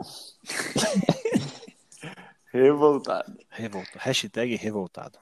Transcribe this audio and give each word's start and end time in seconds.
revoltado. 2.52 3.36
Revolta. 3.50 3.98
Hashtag 3.98 4.56
revoltado. 4.56 5.18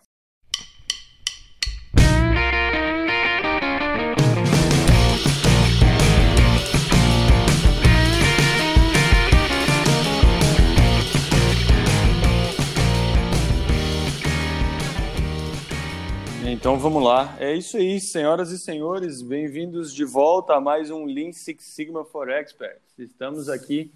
Então 16.45 16.79
vamos 16.79 17.03
lá. 17.03 17.37
É 17.39 17.55
isso 17.55 17.77
aí, 17.77 18.01
senhoras 18.01 18.51
e 18.51 18.59
senhores. 18.59 19.23
Bem-vindos 19.23 19.95
de 19.95 20.05
volta 20.05 20.55
a 20.55 20.61
mais 20.61 20.91
um 20.91 21.05
Lean 21.05 21.33
Six 21.33 21.65
Sigma 21.65 22.05
for 22.05 22.31
Experts. 22.31 22.99
Estamos 22.99 23.49
aqui 23.49 23.93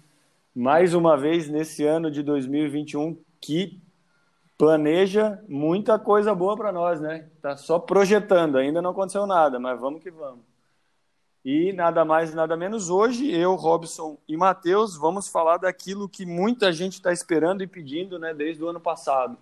mais 0.55 0.93
uma 0.93 1.17
vez 1.17 1.49
nesse 1.49 1.83
ano 1.83 2.11
de 2.11 2.21
2021 2.21 3.17
que 3.41 3.81
planeja 4.57 5.43
muita 5.47 5.97
coisa 5.97 6.33
boa 6.33 6.55
para 6.55 6.71
nós, 6.71 7.01
né? 7.01 7.29
Tá 7.41 7.57
só 7.57 7.79
projetando, 7.79 8.57
ainda 8.57 8.81
não 8.81 8.91
aconteceu 8.91 9.25
nada, 9.25 9.59
mas 9.59 9.79
vamos 9.79 10.01
que 10.01 10.11
vamos. 10.11 10.45
E 11.43 11.73
nada 11.73 12.05
mais, 12.05 12.33
nada 12.33 12.55
menos 12.55 12.89
hoje, 12.89 13.29
eu, 13.29 13.55
Robson 13.55 14.17
e 14.27 14.37
Matheus 14.37 14.95
vamos 14.95 15.27
falar 15.27 15.57
daquilo 15.57 16.07
que 16.07 16.25
muita 16.25 16.71
gente 16.71 16.93
está 16.93 17.11
esperando 17.11 17.61
e 17.61 17.67
pedindo, 17.67 18.17
né, 18.17 18.33
desde 18.33 18.63
o 18.63 18.69
ano 18.69 18.79
passado 18.79 19.37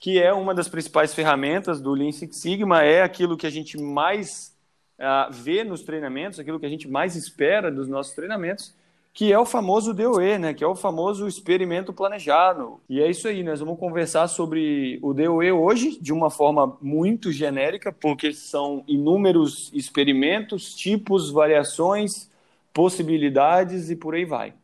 que 0.00 0.20
é 0.20 0.32
uma 0.32 0.54
das 0.54 0.68
principais 0.68 1.12
ferramentas 1.12 1.80
do 1.80 1.92
Lean 1.92 2.12
Six 2.12 2.36
Sigma, 2.36 2.82
é 2.84 3.02
aquilo 3.02 3.36
que 3.36 3.46
a 3.46 3.50
gente 3.50 3.76
mais 3.76 4.56
uh, 4.98 5.32
vê 5.32 5.64
nos 5.64 5.82
treinamentos, 5.82 6.38
aquilo 6.38 6.60
que 6.60 6.66
a 6.66 6.70
gente 6.70 6.88
mais 6.88 7.16
espera 7.16 7.70
dos 7.70 7.88
nossos 7.88 8.14
treinamentos, 8.14 8.74
que 9.18 9.32
é 9.32 9.38
o 9.38 9.44
famoso 9.44 9.92
DOE, 9.92 10.38
né? 10.38 10.54
que 10.54 10.62
é 10.62 10.66
o 10.68 10.76
famoso 10.76 11.26
experimento 11.26 11.92
planejado. 11.92 12.80
E 12.88 13.00
é 13.00 13.10
isso 13.10 13.26
aí, 13.26 13.42
nós 13.42 13.58
vamos 13.58 13.76
conversar 13.76 14.28
sobre 14.28 15.00
o 15.02 15.12
DOE 15.12 15.50
hoje 15.50 15.98
de 16.00 16.12
uma 16.12 16.30
forma 16.30 16.78
muito 16.80 17.32
genérica, 17.32 17.90
porque 17.90 18.32
são 18.32 18.84
inúmeros 18.86 19.72
experimentos, 19.74 20.72
tipos, 20.72 21.32
variações, 21.32 22.30
possibilidades 22.72 23.90
e 23.90 23.96
por 23.96 24.14
aí 24.14 24.24
vai. 24.24 24.54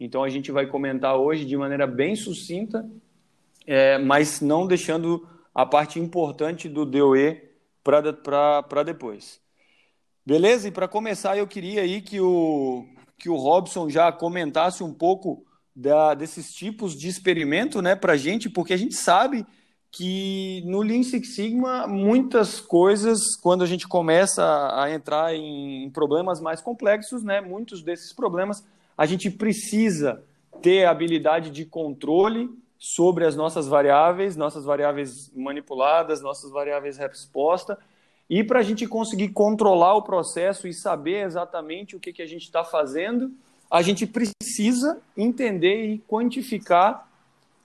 Então 0.00 0.24
a 0.24 0.30
gente 0.30 0.50
vai 0.50 0.66
comentar 0.66 1.14
hoje 1.14 1.44
de 1.44 1.54
maneira 1.54 1.86
bem 1.86 2.16
sucinta 2.16 2.88
é, 3.66 3.98
mas 3.98 4.40
não 4.40 4.66
deixando 4.66 5.28
a 5.54 5.66
parte 5.66 6.00
importante 6.00 6.66
do 6.66 6.86
DOE 6.86 7.42
para 7.84 8.82
depois. 8.82 9.38
Beleza? 10.24 10.66
E 10.66 10.70
para 10.70 10.88
começar, 10.88 11.36
eu 11.36 11.46
queria 11.46 11.82
aí 11.82 12.00
que 12.00 12.18
o, 12.22 12.86
que 13.18 13.28
o 13.28 13.36
Robson 13.36 13.88
já 13.90 14.12
comentasse 14.12 14.82
um 14.82 14.92
pouco 14.92 15.44
da, 15.74 16.14
desses 16.14 16.52
tipos 16.52 16.96
de 16.96 17.08
experimento 17.08 17.82
né, 17.82 17.94
para 17.94 18.14
a 18.14 18.16
gente, 18.16 18.48
porque 18.48 18.72
a 18.72 18.76
gente 18.76 18.94
sabe 18.94 19.46
que 19.90 20.62
no 20.66 20.82
Lean 20.82 21.02
Six 21.02 21.34
Sigma, 21.34 21.86
muitas 21.86 22.60
coisas, 22.60 23.36
quando 23.36 23.64
a 23.64 23.66
gente 23.66 23.88
começa 23.88 24.44
a 24.74 24.90
entrar 24.92 25.34
em 25.34 25.88
problemas 25.90 26.40
mais 26.40 26.60
complexos, 26.60 27.22
né, 27.22 27.40
muitos 27.40 27.82
desses 27.82 28.12
problemas, 28.12 28.64
a 28.96 29.06
gente 29.06 29.30
precisa 29.30 30.22
ter 30.60 30.84
habilidade 30.84 31.50
de 31.50 31.64
controle 31.64 32.50
sobre 32.78 33.24
as 33.24 33.34
nossas 33.34 33.66
variáveis, 33.66 34.36
nossas 34.36 34.64
variáveis 34.64 35.32
manipuladas, 35.34 36.20
nossas 36.20 36.50
variáveis 36.50 36.96
resposta, 36.96 37.78
e 38.28 38.44
para 38.44 38.60
a 38.60 38.62
gente 38.62 38.86
conseguir 38.86 39.28
controlar 39.28 39.94
o 39.94 40.02
processo 40.02 40.68
e 40.68 40.74
saber 40.74 41.24
exatamente 41.24 41.96
o 41.96 42.00
que, 42.00 42.12
que 42.12 42.22
a 42.22 42.26
gente 42.26 42.42
está 42.42 42.62
fazendo, 42.62 43.32
a 43.70 43.80
gente 43.80 44.06
precisa 44.06 45.00
entender 45.16 45.86
e 45.86 45.98
quantificar 45.98 47.08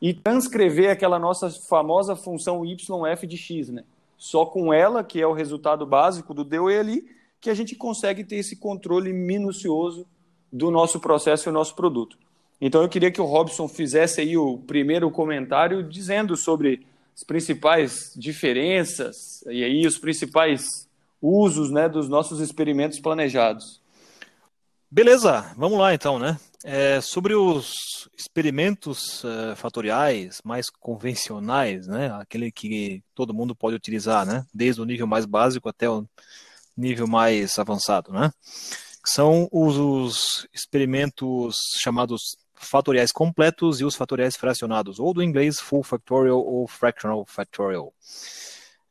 e 0.02 0.14
transcrever 0.14 0.90
aquela 0.90 1.20
nossa 1.20 1.50
famosa 1.50 2.16
função 2.16 2.66
YF 2.66 3.28
de 3.28 3.38
x. 3.38 3.70
Né? 3.70 3.84
Só 4.18 4.46
com 4.46 4.74
ela, 4.74 5.04
que 5.04 5.22
é 5.22 5.28
o 5.28 5.34
resultado 5.34 5.86
básico 5.86 6.34
do 6.34 6.44
DOE 6.44 6.78
ali, 6.78 7.06
que 7.40 7.50
a 7.50 7.54
gente 7.54 7.76
consegue 7.76 8.24
ter 8.24 8.38
esse 8.38 8.56
controle 8.56 9.12
minucioso 9.12 10.06
do 10.52 10.72
nosso 10.72 11.00
processo 11.00 11.50
e 11.50 11.52
do 11.52 11.54
nosso 11.54 11.76
produto. 11.76 12.18
Então 12.62 12.82
eu 12.82 12.88
queria 12.88 13.12
que 13.12 13.20
o 13.20 13.26
Robson 13.26 13.68
fizesse 13.68 14.22
aí 14.22 14.38
o 14.38 14.58
primeiro 14.60 15.12
comentário 15.12 15.84
dizendo 15.84 16.38
sobre 16.38 16.86
as 17.16 17.24
principais 17.24 18.12
diferenças 18.16 19.42
e 19.48 19.64
aí 19.64 19.86
os 19.86 19.98
principais 19.98 20.90
usos 21.22 21.72
né, 21.72 21.88
dos 21.88 22.10
nossos 22.10 22.40
experimentos 22.40 23.00
planejados. 23.00 23.82
Beleza, 24.92 25.54
vamos 25.58 25.80
lá 25.80 25.94
então, 25.94 26.20
né? 26.20 26.38
É, 26.64 27.02
sobre 27.02 27.34
os 27.34 28.08
experimentos 28.16 29.24
uh, 29.24 29.56
fatoriais 29.56 30.40
mais 30.44 30.70
convencionais, 30.70 31.88
né? 31.88 32.12
Aquele 32.14 32.52
que 32.52 33.04
todo 33.16 33.34
mundo 33.34 33.56
pode 33.56 33.76
utilizar, 33.76 34.26
né? 34.26 34.46
Desde 34.54 34.82
o 34.82 34.86
nível 34.86 35.08
mais 35.08 35.26
básico 35.26 35.68
até 35.68 35.90
o 35.90 36.06
nível 36.78 37.08
mais 37.08 37.58
avançado, 37.58 38.12
né? 38.12 38.32
São 39.04 39.50
os, 39.52 39.78
os 39.78 40.48
experimentos 40.54 41.56
chamados 41.82 42.38
fatoriais 42.64 43.12
completos 43.12 43.80
e 43.80 43.86
os 43.86 43.96
fatoriais 43.96 44.36
fracionados, 44.36 45.00
ou 45.00 45.14
do 45.14 45.24
inglês 45.24 45.60
full 45.60 45.84
factorial 45.84 46.40
ou 46.40 46.68
fractional 46.68 47.26
factorial. 47.26 47.94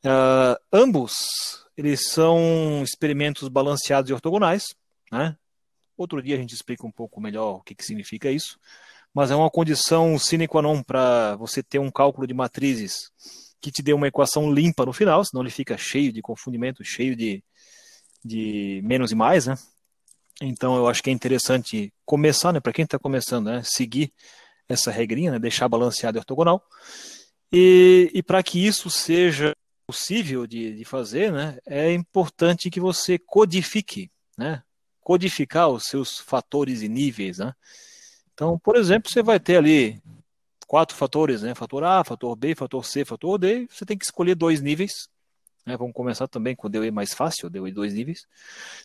Uh, 0.05 0.59
ambos 0.73 1.63
eles 1.77 2.09
são 2.09 2.83
experimentos 2.83 3.49
balanceados 3.49 4.11
e 4.11 4.13
ortogonais. 4.13 4.75
Né? 5.11 5.37
Outro 5.97 6.23
dia 6.23 6.37
a 6.37 6.39
gente 6.39 6.55
explica 6.55 6.87
um 6.87 6.91
pouco 6.91 7.21
melhor 7.21 7.57
o 7.57 7.63
que, 7.63 7.75
que 7.75 7.85
significa 7.85 8.31
isso, 8.31 8.59
mas 9.15 9.31
é 9.31 9.37
uma 9.37 9.51
condição 9.51 10.19
sine 10.19 10.49
qua 10.49 10.63
non 10.63 10.83
para 10.83 11.37
você 11.37 11.63
ter 11.63 11.79
um 11.79 11.91
cálculo 11.91 12.27
de 12.27 12.35
matrizes 12.35 13.11
que 13.61 13.71
te 13.71 13.83
dê 13.83 13.93
uma 13.93 14.09
equação 14.09 14.53
limpa 14.53 14.85
no 14.85 14.93
final, 14.93 15.25
senão 15.25 15.43
ele 15.43 15.51
fica 15.51 15.79
cheio 15.79 16.13
de 16.13 16.21
confundimento, 16.21 16.83
cheio 16.83 17.15
de, 17.15 17.45
de 18.25 18.81
menos 18.85 19.13
e 19.13 19.15
mais, 19.15 19.47
né? 19.47 19.57
Então 20.41 20.77
eu 20.77 20.89
acho 20.89 21.03
que 21.03 21.11
é 21.11 21.13
interessante 21.13 21.93
começar, 22.05 22.53
né, 22.53 22.61
para 22.61 22.73
quem 22.73 22.85
está 22.85 22.99
começando, 22.99 23.47
né, 23.47 23.63
seguir 23.65 24.13
essa 24.69 24.91
regrinha, 24.91 25.31
né, 25.31 25.39
deixar 25.39 25.69
balanceado 25.69 26.19
e 26.19 26.21
ortogonal. 26.21 26.63
E, 27.53 28.11
e 28.15 28.23
para 28.23 28.43
que 28.43 28.65
isso 28.65 28.89
seja 28.91 29.55
possível 29.87 30.47
de, 30.47 30.77
de 30.77 30.85
fazer, 30.85 31.31
né, 31.33 31.59
é 31.67 31.93
importante 31.93 32.71
que 32.71 32.81
você 32.81 33.19
codifique, 33.19 34.11
né, 34.37 34.63
codificar 35.01 35.69
os 35.69 35.85
seus 35.85 36.19
fatores 36.19 36.83
e 36.83 36.89
níveis, 36.89 37.39
né. 37.39 37.55
Então, 38.33 38.59
por 38.59 38.77
exemplo, 38.77 39.11
você 39.11 39.23
vai 39.23 39.39
ter 39.39 39.57
ali 39.57 40.01
quatro 40.67 40.97
fatores, 40.97 41.43
né, 41.43 41.55
fator 41.55 41.85
A, 41.85 42.03
fator 42.03 42.35
B, 42.35 42.55
fator 42.55 42.85
C, 42.85 43.05
fator 43.05 43.39
D, 43.39 43.67
você 43.71 43.85
tem 43.85 43.99
que 43.99 44.05
escolher 44.05 44.35
dois 44.35 44.63
níveis 44.63 45.09
né? 45.65 45.77
Vamos 45.77 45.93
começar 45.93 46.27
também 46.29 46.55
com 46.55 46.67
o 46.67 46.71
DOE 46.71 46.91
mais 46.91 47.15
fácil, 47.15 47.51
DOE 47.51 47.73
dois 47.73 47.95
níveis. 47.95 48.27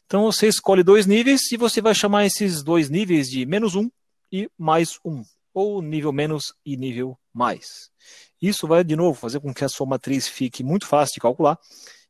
Então 0.06 0.24
você 0.24 0.48
escolhe 0.48 0.84
dois 0.84 1.06
níveis 1.06 1.52
e 1.52 1.58
você 1.58 1.82
vai 1.82 1.94
chamar 1.94 2.26
esses 2.26 2.64
dois 2.64 2.90
níveis 2.90 3.30
de 3.30 3.46
menos 3.46 3.76
um 3.76 3.90
e 4.32 4.50
mais 4.58 5.00
um, 5.04 5.24
ou 5.54 5.82
nível 5.82 6.12
menos 6.12 6.54
e 6.66 6.78
nível 6.78 7.18
mais. 7.34 7.90
Isso 8.42 8.68
vai, 8.68 8.84
de 8.84 8.96
novo, 8.96 9.20
fazer 9.20 9.40
com 9.40 9.54
que 9.54 9.64
a 9.64 9.70
sua 9.70 9.88
matriz 9.88 10.28
fique 10.28 10.64
muito 10.64 10.86
fácil 10.86 11.16
de 11.16 11.22
calcular 11.22 11.58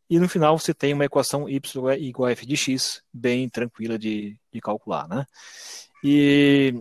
e 0.10 0.20
no 0.20 0.30
final 0.30 0.58
você 0.58 0.74
tem 0.74 0.94
uma 0.94 1.06
equação 1.06 1.50
y 1.50 1.60
igual 2.00 2.30
a 2.30 2.32
f 2.32 2.46
de 2.46 2.56
x 2.56 3.02
bem 3.14 3.50
tranquila 3.50 3.98
de, 4.00 4.38
de 4.52 4.62
calcular. 4.62 5.08
Né? 5.08 5.26
E 6.04 6.74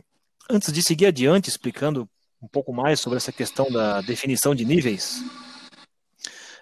antes 0.48 0.72
de 0.72 0.82
seguir 0.82 1.06
adiante 1.06 1.48
explicando 1.48 2.08
um 2.40 2.46
pouco 2.46 2.72
mais 2.72 3.00
sobre 3.00 3.16
essa 3.16 3.32
questão 3.32 3.70
da 3.70 4.00
definição 4.00 4.54
de 4.54 4.64
níveis, 4.64 5.22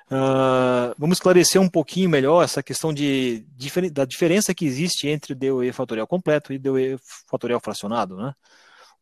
Uh, 0.07 0.95
vamos 0.99 1.17
esclarecer 1.17 1.61
um 1.61 1.69
pouquinho 1.69 2.11
melhor 2.11 2.43
essa 2.45 2.63
questão 2.63 2.93
de, 2.93 3.45
da 3.91 4.05
diferença 4.05 4.55
que 4.55 4.67
existe 4.67 5.09
entre 5.09 5.33
o 5.33 5.37
DOE 5.37 5.73
fatorial 5.73 6.07
completo 6.07 6.53
e 6.53 6.59
DOE 6.59 6.99
fatorial 7.27 7.59
fracionado. 7.59 8.17
Né? 8.17 8.35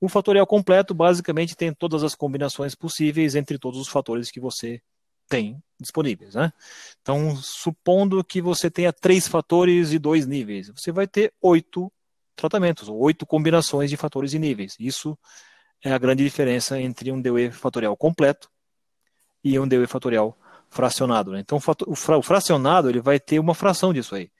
O 0.00 0.08
fatorial 0.08 0.46
completo 0.46 0.94
basicamente 0.94 1.56
tem 1.56 1.72
todas 1.72 2.04
as 2.04 2.14
combinações 2.14 2.74
possíveis 2.74 3.34
entre 3.34 3.58
todos 3.58 3.80
os 3.80 3.88
fatores 3.88 4.30
que 4.30 4.40
você 4.40 4.80
tem 5.28 5.60
disponíveis. 5.80 6.34
Né? 6.34 6.52
Então, 7.00 7.34
supondo 7.36 8.22
que 8.22 8.40
você 8.40 8.70
tenha 8.70 8.92
três 8.92 9.26
fatores 9.26 9.92
e 9.92 9.98
dois 9.98 10.26
níveis, 10.26 10.68
você 10.68 10.92
vai 10.92 11.06
ter 11.06 11.32
oito 11.40 11.92
tratamentos, 12.36 12.88
ou 12.88 12.98
oito 12.98 13.26
combinações 13.26 13.90
de 13.90 13.96
fatores 13.96 14.32
e 14.32 14.38
níveis. 14.38 14.76
Isso 14.78 15.18
é 15.82 15.92
a 15.92 15.98
grande 15.98 16.22
diferença 16.22 16.80
entre 16.80 17.10
um 17.10 17.20
DOE 17.20 17.50
fatorial 17.50 17.96
completo 17.96 18.48
e 19.42 19.58
um 19.58 19.66
DOE 19.66 19.86
fatorial 19.86 20.36
fracionado. 20.72 21.32
Né? 21.32 21.40
Então, 21.40 21.60
o 21.86 22.22
fracionado 22.22 22.88
ele 22.88 23.00
vai 23.00 23.20
ter 23.20 23.38
uma 23.38 23.54
fração 23.54 23.92
disso 23.92 24.14
aí. 24.14 24.30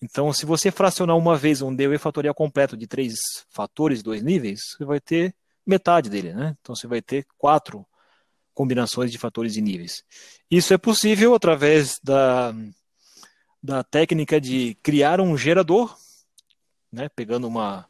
Então, 0.00 0.32
se 0.32 0.46
você 0.46 0.70
fracionar 0.70 1.16
uma 1.16 1.36
vez 1.36 1.60
um 1.60 1.74
DOE 1.74 1.98
fatorial 1.98 2.34
completo 2.34 2.76
de 2.76 2.86
três 2.86 3.14
fatores 3.50 4.02
dois 4.02 4.22
níveis, 4.22 4.60
você 4.76 4.84
vai 4.84 5.00
ter 5.00 5.34
metade 5.66 6.08
dele. 6.08 6.32
Né? 6.32 6.56
Então, 6.60 6.74
você 6.74 6.86
vai 6.86 7.02
ter 7.02 7.26
quatro 7.36 7.84
combinações 8.54 9.10
de 9.10 9.18
fatores 9.18 9.56
e 9.56 9.60
níveis. 9.60 10.04
Isso 10.50 10.72
é 10.72 10.78
possível 10.78 11.34
através 11.34 11.98
da, 12.02 12.54
da 13.62 13.82
técnica 13.82 14.40
de 14.40 14.76
criar 14.82 15.20
um 15.20 15.36
gerador, 15.36 15.96
né? 16.92 17.08
pegando 17.08 17.48
uma, 17.48 17.88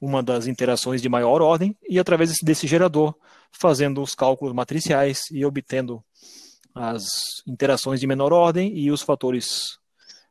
uma 0.00 0.22
das 0.22 0.46
interações 0.46 1.02
de 1.02 1.08
maior 1.08 1.42
ordem 1.42 1.76
e 1.88 1.98
através 1.98 2.32
desse 2.42 2.66
gerador 2.66 3.14
fazendo 3.50 4.02
os 4.02 4.14
cálculos 4.14 4.54
matriciais 4.54 5.22
e 5.30 5.44
obtendo 5.44 6.04
as 6.74 7.04
interações 7.46 8.00
de 8.00 8.06
menor 8.06 8.32
ordem 8.32 8.76
e 8.76 8.90
os 8.90 9.02
fatores 9.02 9.78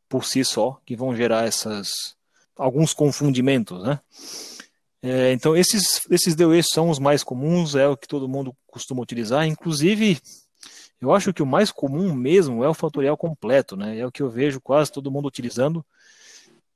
por 0.10 0.26
si 0.26 0.44
só 0.44 0.80
que 0.86 0.96
vão 0.96 1.16
gerar 1.16 1.46
essas 1.46 2.16
alguns 2.56 2.94
confundimentos, 2.94 3.82
né? 3.82 4.00
É, 5.02 5.32
então 5.34 5.56
esses 5.56 6.02
esses 6.10 6.36
DOEs 6.36 6.68
são 6.72 6.90
os 6.90 7.00
mais 7.00 7.24
comuns, 7.24 7.76
é 7.76 7.88
o 7.88 7.98
que 7.98 8.08
todo 8.08 8.28
mundo 8.28 8.56
costuma 8.68 9.02
utilizar, 9.02 9.48
inclusive 9.48 10.20
eu 11.04 11.14
acho 11.14 11.34
que 11.34 11.44
o 11.44 11.46
mais 11.46 11.72
comum 11.72 12.14
mesmo 12.14 12.64
é 12.64 12.70
o 12.70 12.74
fatorial 12.74 13.18
completo, 13.18 13.76
né? 13.76 13.98
É 14.00 14.06
o 14.06 14.12
que 14.12 14.22
eu 14.22 14.30
vejo 14.30 14.62
quase 14.62 14.92
todo 14.92 15.12
mundo 15.12 15.28
utilizando. 15.28 15.86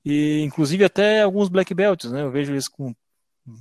E 0.03 0.41
inclusive 0.41 0.83
até 0.83 1.21
alguns 1.21 1.49
black 1.49 1.73
belts, 1.73 2.11
né? 2.11 2.23
Eu 2.23 2.31
vejo 2.31 2.51
eles 2.51 2.67
com 2.67 2.93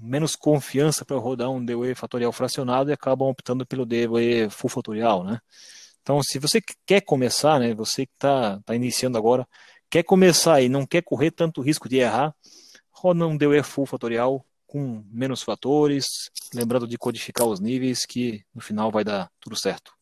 menos 0.02 0.34
confiança 0.34 1.04
para 1.04 1.16
rodar 1.16 1.50
um 1.50 1.64
DOE 1.64 1.94
fatorial 1.94 2.32
fracionado 2.32 2.90
e 2.90 2.92
acabam 2.92 3.28
optando 3.28 3.64
pelo 3.64 3.86
DOE 3.86 4.50
full 4.50 4.68
fatorial, 4.68 5.22
né? 5.22 5.40
Então, 6.06 6.22
se 6.22 6.38
você 6.38 6.62
quer 6.86 7.00
começar, 7.00 7.58
né, 7.58 7.74
você 7.74 8.06
que 8.06 8.12
está 8.12 8.60
tá 8.64 8.76
iniciando 8.76 9.18
agora, 9.18 9.44
quer 9.90 10.04
começar 10.04 10.62
e 10.62 10.68
não 10.68 10.86
quer 10.86 11.02
correr 11.02 11.32
tanto 11.32 11.60
risco 11.60 11.88
de 11.88 11.96
errar, 11.96 12.32
roda 12.92 13.26
um 13.26 13.36
DOE 13.36 13.60
full 13.64 13.86
fatorial 13.86 14.46
com 14.68 15.02
menos 15.10 15.42
fatores, 15.42 16.30
lembrando 16.54 16.86
de 16.86 16.96
codificar 16.96 17.48
os 17.48 17.58
níveis, 17.58 18.06
que 18.06 18.44
no 18.54 18.60
final 18.60 18.88
vai 18.88 19.02
dar 19.02 19.28
tudo 19.40 19.58
certo. 19.58 19.92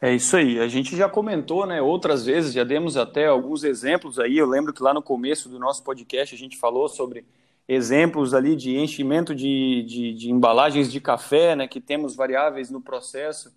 É 0.00 0.14
isso 0.14 0.36
aí. 0.36 0.60
A 0.60 0.68
gente 0.68 0.96
já 0.96 1.08
comentou, 1.08 1.66
né, 1.66 1.82
outras 1.82 2.24
vezes, 2.24 2.52
já 2.52 2.62
demos 2.62 2.96
até 2.96 3.26
alguns 3.26 3.64
exemplos 3.64 4.20
aí. 4.20 4.38
Eu 4.38 4.46
lembro 4.46 4.72
que 4.72 4.84
lá 4.84 4.94
no 4.94 5.02
começo 5.02 5.48
do 5.48 5.58
nosso 5.58 5.82
podcast 5.82 6.32
a 6.32 6.38
gente 6.38 6.56
falou 6.56 6.88
sobre 6.88 7.26
exemplos 7.66 8.34
ali 8.34 8.54
de 8.54 8.76
enchimento 8.76 9.34
de, 9.34 9.82
de, 9.82 10.14
de 10.14 10.30
embalagens 10.30 10.92
de 10.92 11.00
café, 11.00 11.56
né, 11.56 11.66
que 11.66 11.80
temos 11.80 12.14
variáveis 12.14 12.70
no 12.70 12.80
processo, 12.80 13.52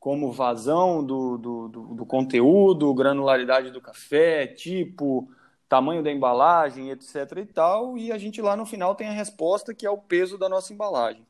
como 0.00 0.32
vazão 0.32 1.04
do, 1.04 1.36
do, 1.36 1.68
do, 1.68 1.82
do 1.94 2.06
conteúdo, 2.06 2.94
granularidade 2.94 3.70
do 3.70 3.82
café, 3.82 4.46
tipo, 4.46 5.30
tamanho 5.68 6.02
da 6.02 6.10
embalagem, 6.10 6.90
etc. 6.90 7.14
e 7.36 7.46
tal. 7.46 7.98
E 7.98 8.10
a 8.10 8.16
gente 8.16 8.40
lá 8.40 8.56
no 8.56 8.64
final 8.64 8.94
tem 8.94 9.08
a 9.08 9.12
resposta 9.12 9.74
que 9.74 9.86
é 9.86 9.90
o 9.90 9.98
peso 9.98 10.38
da 10.38 10.48
nossa 10.48 10.72
embalagem. 10.72 11.24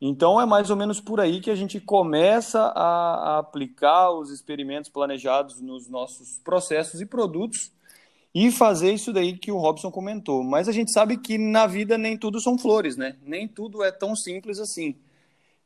Então 0.00 0.40
é 0.40 0.46
mais 0.46 0.70
ou 0.70 0.76
menos 0.76 1.00
por 1.00 1.20
aí 1.20 1.38
que 1.40 1.50
a 1.50 1.54
gente 1.54 1.78
começa 1.78 2.60
a, 2.60 3.34
a, 3.34 3.38
aplicar 3.38 4.10
os 4.10 4.30
experimentos 4.30 4.90
planejados 4.90 5.60
nos 5.60 5.86
nossos 5.86 6.40
processos 6.42 7.00
e 7.00 7.06
produtos 7.06 7.70
e 8.34 8.50
fazer 8.50 8.92
isso 8.92 9.12
daí 9.12 9.36
que 9.36 9.52
o 9.52 9.58
Robson 9.58 9.90
comentou. 9.90 10.42
Mas 10.42 10.66
a 10.66 10.72
gente 10.72 10.90
sabe 10.90 11.18
que 11.18 11.36
na 11.36 11.66
vida 11.66 11.98
nem 11.98 12.16
tudo 12.16 12.40
são 12.40 12.58
flores, 12.58 12.96
né? 12.96 13.16
Nem 13.22 13.46
tudo 13.46 13.84
é 13.84 13.92
tão 13.92 14.16
simples 14.16 14.58
assim. 14.58 14.96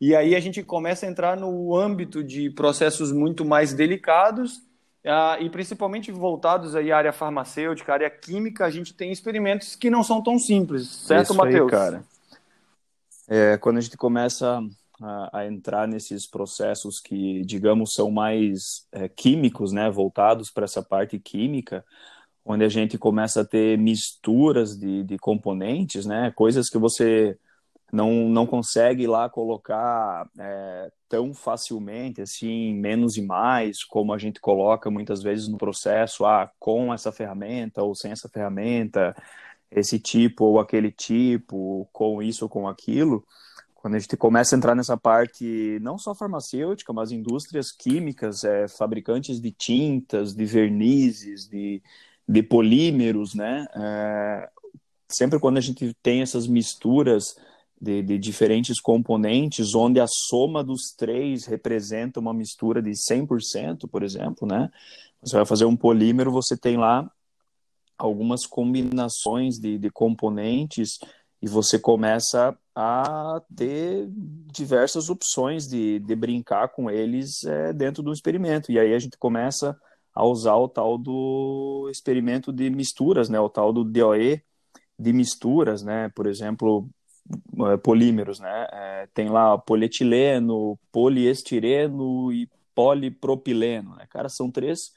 E 0.00 0.14
aí 0.14 0.34
a 0.34 0.40
gente 0.40 0.62
começa 0.62 1.06
a 1.06 1.08
entrar 1.08 1.36
no 1.36 1.74
âmbito 1.74 2.22
de 2.22 2.50
processos 2.50 3.12
muito 3.12 3.44
mais 3.44 3.72
delicados 3.72 4.56
uh, 5.04 5.40
e 5.40 5.48
principalmente 5.48 6.12
voltados 6.12 6.74
aí 6.74 6.92
à 6.92 6.98
área 6.98 7.12
farmacêutica, 7.12 7.92
à 7.92 7.94
área 7.94 8.10
química, 8.10 8.64
a 8.66 8.70
gente 8.70 8.92
tem 8.92 9.10
experimentos 9.10 9.74
que 9.74 9.88
não 9.88 10.02
são 10.02 10.22
tão 10.22 10.38
simples, 10.38 10.88
certo, 10.88 11.34
Matheus? 11.34 11.70
cara 11.70 12.04
é, 13.28 13.56
quando 13.56 13.78
a 13.78 13.80
gente 13.80 13.96
começa 13.96 14.60
a, 15.00 15.40
a, 15.40 15.46
entrar 15.46 15.88
nesses 15.88 16.26
processos 16.26 17.00
que, 17.00 17.42
digamos, 17.44 17.92
são 17.92 18.10
mais 18.10 18.86
é, 18.92 19.08
químicos, 19.08 19.72
né, 19.72 19.90
voltados 19.90 20.50
para 20.50 20.64
essa 20.64 20.82
parte 20.82 21.18
química, 21.18 21.84
onde 22.44 22.64
a 22.64 22.68
gente 22.68 22.96
começa 22.96 23.40
a 23.40 23.44
ter 23.44 23.76
misturas 23.76 24.78
de, 24.78 25.02
de 25.02 25.18
componentes, 25.18 26.06
né, 26.06 26.32
coisas 26.34 26.68
que 26.68 26.78
você 26.78 27.36
não, 27.92 28.28
não 28.28 28.46
consegue 28.46 29.06
lá 29.06 29.28
colocar 29.28 30.28
é, 30.38 30.90
tão 31.08 31.32
facilmente, 31.32 32.20
assim, 32.20 32.74
menos 32.74 33.16
e 33.16 33.22
mais, 33.22 33.84
como 33.84 34.12
a 34.12 34.18
gente 34.18 34.40
coloca 34.40 34.90
muitas 34.90 35.22
vezes 35.22 35.48
no 35.48 35.56
processo, 35.56 36.24
ah, 36.24 36.50
com 36.58 36.92
essa 36.92 37.12
ferramenta 37.12 37.82
ou 37.82 37.94
sem 37.94 38.10
essa 38.10 38.28
ferramenta, 38.28 39.14
esse 39.70 39.98
tipo 39.98 40.44
ou 40.44 40.60
aquele 40.60 40.90
tipo, 40.90 41.88
com 41.92 42.22
isso 42.22 42.44
ou 42.44 42.48
com 42.48 42.68
aquilo, 42.68 43.24
quando 43.74 43.94
a 43.94 43.98
gente 44.00 44.16
começa 44.16 44.56
a 44.56 44.58
entrar 44.58 44.74
nessa 44.74 44.96
parte, 44.96 45.78
não 45.80 45.96
só 45.96 46.12
farmacêutica, 46.12 46.92
mas 46.92 47.12
indústrias 47.12 47.70
químicas, 47.70 48.42
é, 48.42 48.66
fabricantes 48.66 49.40
de 49.40 49.52
tintas, 49.52 50.34
de 50.34 50.44
vernizes, 50.44 51.46
de, 51.46 51.80
de 52.28 52.42
polímeros, 52.42 53.32
né? 53.32 53.64
É, 53.76 54.48
sempre 55.08 55.38
quando 55.38 55.58
a 55.58 55.60
gente 55.60 55.94
tem 56.02 56.20
essas 56.20 56.48
misturas 56.48 57.36
de, 57.80 58.02
de, 58.02 58.18
diferentes 58.18 58.80
componentes, 58.80 59.74
onde 59.74 60.00
a 60.00 60.06
soma 60.08 60.64
dos 60.64 60.94
três 60.96 61.44
representa 61.44 62.20
uma 62.20 62.32
mistura 62.32 62.80
de 62.80 62.92
100%, 62.92 63.88
por 63.88 64.02
exemplo, 64.02 64.46
né? 64.46 64.70
Você 65.22 65.36
vai 65.36 65.44
fazer 65.44 65.64
um 65.64 65.76
polímero, 65.76 66.30
você 66.30 66.56
tem 66.56 66.76
lá 66.76 67.10
algumas 67.98 68.46
combinações 68.46 69.58
de, 69.58 69.78
de 69.78 69.90
componentes 69.90 70.98
e 71.40 71.48
você 71.48 71.78
começa 71.78 72.56
a 72.74 73.40
ter 73.54 74.08
diversas 74.52 75.08
opções 75.08 75.66
de, 75.66 75.98
de 75.98 76.14
brincar 76.14 76.68
com 76.68 76.90
eles 76.90 77.44
é, 77.44 77.72
dentro 77.72 78.02
do 78.02 78.12
experimento. 78.12 78.70
E 78.70 78.78
aí 78.78 78.94
a 78.94 78.98
gente 78.98 79.16
começa 79.16 79.78
a 80.14 80.24
usar 80.24 80.56
o 80.56 80.68
tal 80.68 80.96
do 80.96 81.88
experimento 81.90 82.52
de 82.52 82.70
misturas, 82.70 83.28
né? 83.28 83.38
O 83.38 83.48
tal 83.48 83.72
do 83.72 83.84
DOE 83.84 84.42
de 84.98 85.12
misturas, 85.12 85.82
né? 85.82 86.10
Por 86.14 86.26
exemplo, 86.26 86.88
polímeros, 87.82 88.40
né? 88.40 88.66
É, 88.72 89.08
tem 89.14 89.28
lá 89.28 89.56
polietileno, 89.58 90.78
poliestireno 90.92 92.32
e 92.32 92.48
polipropileno, 92.74 93.96
né? 93.96 94.06
Cara, 94.08 94.28
são 94.28 94.50
três 94.50 94.92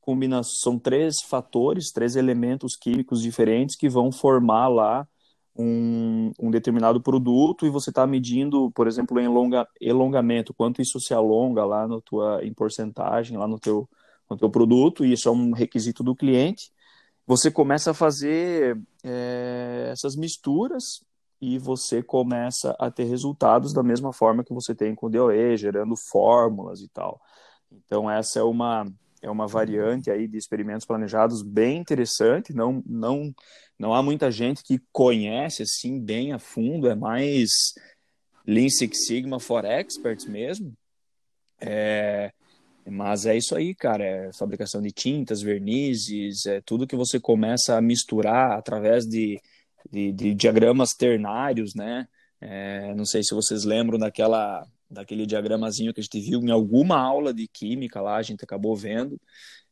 combinação, 0.00 0.54
são 0.56 0.78
três 0.78 1.22
fatores, 1.22 1.92
três 1.92 2.16
elementos 2.16 2.76
químicos 2.76 3.22
diferentes 3.22 3.76
que 3.76 3.88
vão 3.88 4.10
formar 4.12 4.68
lá 4.68 5.08
um, 5.56 6.32
um 6.40 6.50
determinado 6.50 7.00
produto 7.00 7.66
e 7.66 7.70
você 7.70 7.90
está 7.90 8.06
medindo, 8.06 8.70
por 8.72 8.86
exemplo, 8.86 9.18
em 9.20 9.24
elonga, 9.24 9.66
elongamento, 9.80 10.52
quanto 10.54 10.82
isso 10.82 10.98
se 11.00 11.14
alonga 11.14 11.64
lá 11.64 11.86
no 11.86 12.00
tua, 12.00 12.44
em 12.44 12.52
porcentagem, 12.52 13.36
lá 13.38 13.46
no 13.46 13.58
teu, 13.58 13.88
no 14.28 14.36
teu 14.36 14.50
produto, 14.50 15.04
e 15.04 15.12
isso 15.12 15.28
é 15.28 15.32
um 15.32 15.52
requisito 15.52 16.02
do 16.02 16.16
cliente. 16.16 16.72
Você 17.26 17.50
começa 17.50 17.92
a 17.92 17.94
fazer 17.94 18.80
é, 19.04 19.88
essas 19.92 20.16
misturas 20.16 21.02
e 21.42 21.58
você 21.58 22.00
começa 22.00 22.70
a 22.78 22.88
ter 22.88 23.02
resultados 23.02 23.72
da 23.72 23.82
mesma 23.82 24.12
forma 24.12 24.44
que 24.44 24.54
você 24.54 24.76
tem 24.76 24.94
com 24.94 25.06
o 25.06 25.10
DOE, 25.10 25.56
gerando 25.56 25.96
fórmulas 25.96 26.80
e 26.80 26.88
tal. 26.88 27.20
Então, 27.68 28.08
essa 28.08 28.38
é 28.38 28.42
uma, 28.44 28.86
é 29.20 29.28
uma 29.28 29.48
variante 29.48 30.08
aí 30.08 30.28
de 30.28 30.38
experimentos 30.38 30.86
planejados 30.86 31.42
bem 31.42 31.78
interessante. 31.78 32.54
Não, 32.54 32.80
não, 32.86 33.34
não 33.76 33.92
há 33.92 34.00
muita 34.00 34.30
gente 34.30 34.62
que 34.62 34.80
conhece 34.92 35.64
assim 35.64 36.00
bem 36.00 36.32
a 36.32 36.38
fundo. 36.38 36.88
É 36.88 36.94
mais 36.94 37.50
Lean 38.46 38.68
Six 38.68 39.04
Sigma 39.04 39.40
for 39.40 39.64
Experts 39.64 40.26
mesmo. 40.26 40.72
É, 41.60 42.32
mas 42.88 43.26
é 43.26 43.36
isso 43.36 43.56
aí, 43.56 43.74
cara. 43.74 44.04
É 44.04 44.32
fabricação 44.32 44.80
de 44.80 44.92
tintas, 44.92 45.42
vernizes, 45.42 46.46
é 46.46 46.60
tudo 46.60 46.86
que 46.86 46.94
você 46.94 47.18
começa 47.18 47.76
a 47.76 47.80
misturar 47.82 48.52
através 48.52 49.06
de, 49.06 49.40
de, 49.90 50.12
de 50.12 50.34
diagramas 50.34 50.90
ternários, 50.90 51.74
né? 51.74 52.06
É, 52.40 52.94
não 52.94 53.04
sei 53.04 53.22
se 53.22 53.34
vocês 53.34 53.64
lembram 53.64 53.98
daquela 53.98 54.66
daquele 54.92 55.24
diagramazinho 55.26 55.92
que 55.92 56.00
a 56.00 56.02
gente 56.02 56.20
viu 56.20 56.40
em 56.40 56.50
alguma 56.50 56.98
aula 56.98 57.32
de 57.32 57.48
química 57.48 58.00
lá, 58.00 58.16
a 58.16 58.22
gente 58.22 58.44
acabou 58.44 58.76
vendo, 58.76 59.18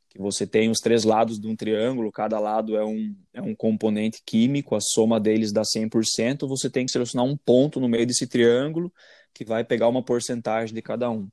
que 0.08 0.18
você 0.18 0.46
tem 0.46 0.70
os 0.70 0.80
três 0.80 1.04
lados 1.04 1.38
de 1.38 1.46
um 1.46 1.54
triângulo, 1.54 2.10
cada 2.10 2.40
lado 2.40 2.76
é 2.76 2.84
um, 2.84 3.14
é 3.32 3.40
um 3.40 3.54
componente 3.54 4.22
químico, 4.24 4.74
a 4.74 4.80
soma 4.80 5.20
deles 5.20 5.52
dá 5.52 5.62
100%, 5.62 6.48
você 6.48 6.68
tem 6.68 6.84
que 6.84 6.90
selecionar 6.90 7.26
um 7.26 7.36
ponto 7.36 7.78
no 7.78 7.88
meio 7.88 8.06
desse 8.06 8.26
triângulo 8.26 8.92
que 9.32 9.44
vai 9.44 9.62
pegar 9.62 9.88
uma 9.88 10.02
porcentagem 10.02 10.74
de 10.74 10.82
cada 10.82 11.08
um. 11.10 11.28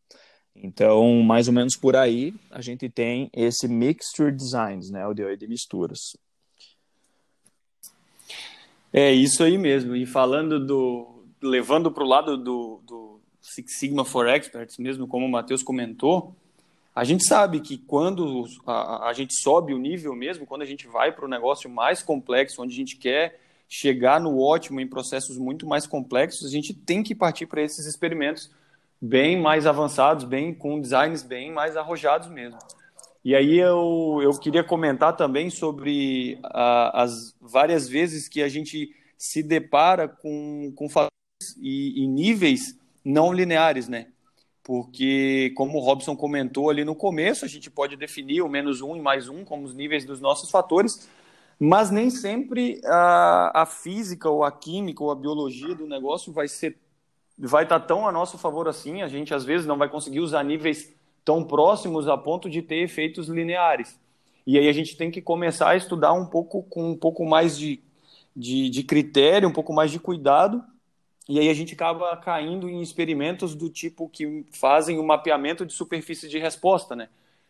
Então, 0.55 1.21
mais 1.23 1.47
ou 1.47 1.53
menos 1.53 1.75
por 1.75 1.95
aí, 1.95 2.33
a 2.51 2.61
gente 2.61 2.89
tem 2.89 3.29
esse 3.33 3.67
Mixture 3.67 4.31
Designs, 4.31 4.91
né, 4.91 5.05
o 5.07 5.13
DOE 5.13 5.37
de 5.37 5.47
misturas. 5.47 6.15
É 8.91 9.11
isso 9.11 9.43
aí 9.43 9.57
mesmo. 9.57 9.95
E 9.95 10.05
falando 10.05 10.59
do. 10.59 11.23
levando 11.41 11.91
para 11.91 12.03
o 12.03 12.07
lado 12.07 12.37
do, 12.37 12.81
do 12.85 13.19
Six 13.41 13.77
Sigma 13.77 14.03
for 14.03 14.27
Experts, 14.27 14.77
mesmo 14.77 15.07
como 15.07 15.25
o 15.25 15.29
Matheus 15.29 15.63
comentou, 15.63 16.35
a 16.95 17.03
gente 17.03 17.27
sabe 17.27 17.59
que 17.59 17.77
quando 17.77 18.45
a, 18.65 19.09
a 19.09 19.13
gente 19.13 19.33
sobe 19.39 19.73
o 19.73 19.77
nível 19.77 20.15
mesmo, 20.15 20.45
quando 20.45 20.63
a 20.63 20.65
gente 20.65 20.87
vai 20.87 21.11
para 21.11 21.25
o 21.25 21.29
negócio 21.29 21.69
mais 21.69 22.01
complexo, 22.01 22.61
onde 22.61 22.73
a 22.73 22.77
gente 22.77 22.95
quer 22.97 23.39
chegar 23.69 24.19
no 24.19 24.39
ótimo 24.39 24.79
em 24.79 24.87
processos 24.87 25.37
muito 25.37 25.67
mais 25.67 25.85
complexos, 25.85 26.47
a 26.47 26.49
gente 26.49 26.73
tem 26.73 27.03
que 27.03 27.13
partir 27.13 27.45
para 27.45 27.61
esses 27.61 27.85
experimentos 27.85 28.49
bem 28.99 29.39
mais 29.39 29.67
avançados, 29.67 30.23
bem 30.23 30.53
com 30.53 30.81
designs 30.81 31.21
bem 31.21 31.51
mais 31.51 31.77
arrojados 31.77 32.29
mesmo. 32.29 32.57
E 33.27 33.35
aí 33.35 33.59
eu, 33.59 34.21
eu 34.23 34.31
queria 34.39 34.63
comentar 34.63 35.13
também 35.13 35.49
sobre 35.49 36.39
a, 36.45 37.03
as 37.03 37.35
várias 37.41 37.89
vezes 37.89 38.29
que 38.29 38.41
a 38.41 38.47
gente 38.47 38.95
se 39.17 39.43
depara 39.43 40.07
com, 40.07 40.71
com 40.73 40.87
fatores 40.87 41.57
e, 41.57 42.01
e 42.01 42.07
níveis 42.07 42.79
não 43.03 43.33
lineares, 43.33 43.89
né? 43.89 44.07
Porque, 44.63 45.51
como 45.57 45.77
o 45.77 45.81
Robson 45.81 46.15
comentou 46.15 46.69
ali 46.69 46.85
no 46.85 46.95
começo, 46.95 47.43
a 47.43 47.49
gente 47.49 47.69
pode 47.69 47.97
definir 47.97 48.41
o 48.43 48.47
menos 48.47 48.79
um 48.79 48.95
e 48.95 49.01
mais 49.01 49.27
um 49.27 49.43
como 49.43 49.65
os 49.65 49.75
níveis 49.75 50.05
dos 50.05 50.21
nossos 50.21 50.49
fatores, 50.49 51.05
mas 51.59 51.91
nem 51.91 52.09
sempre 52.09 52.79
a, 52.85 53.63
a 53.63 53.65
física 53.65 54.29
ou 54.29 54.45
a 54.45 54.53
química 54.53 55.03
ou 55.03 55.11
a 55.11 55.15
biologia 55.15 55.75
do 55.75 55.85
negócio 55.85 56.31
vai 56.31 56.47
ser 56.47 56.77
vai 57.37 57.63
estar 57.63 57.81
tão 57.81 58.07
a 58.07 58.11
nosso 58.11 58.37
favor 58.37 58.69
assim. 58.69 59.01
A 59.01 59.09
gente 59.09 59.33
às 59.33 59.43
vezes 59.43 59.67
não 59.67 59.77
vai 59.77 59.89
conseguir 59.89 60.21
usar 60.21 60.43
níveis 60.43 60.95
tão 61.27 61.43
próximos 61.43 62.07
a 62.07 62.17
ponto 62.17 62.49
de 62.49 62.61
ter 62.61 62.77
efeitos 62.77 63.27
lineares. 63.27 63.99
E 64.45 64.57
aí 64.57 64.69
a 64.69 64.71
gente 64.71 64.95
tem 64.95 65.11
que 65.11 65.21
começar 65.21 65.71
a 65.71 65.75
estudar 65.75 66.13
um 66.13 66.25
pouco 66.25 66.63
com 66.63 66.91
um 66.91 66.95
pouco 66.95 67.25
mais 67.25 67.57
de, 67.57 67.81
de, 68.33 68.69
de 68.69 68.81
critério, 68.81 69.49
um 69.49 69.51
pouco 69.51 69.73
mais 69.73 69.91
de 69.91 69.99
cuidado. 69.99 70.63
E 71.27 71.37
aí 71.37 71.49
a 71.49 71.53
gente 71.53 71.73
acaba 71.73 72.15
caindo 72.15 72.69
em 72.69 72.81
experimentos 72.81 73.55
do 73.55 73.69
tipo 73.69 74.07
que 74.07 74.45
fazem 74.53 74.99
o 74.99 75.03
mapeamento 75.05 75.65
de 75.65 75.73
superfície 75.73 76.29
de 76.29 76.39
resposta, 76.39 76.95
né? 76.95 77.09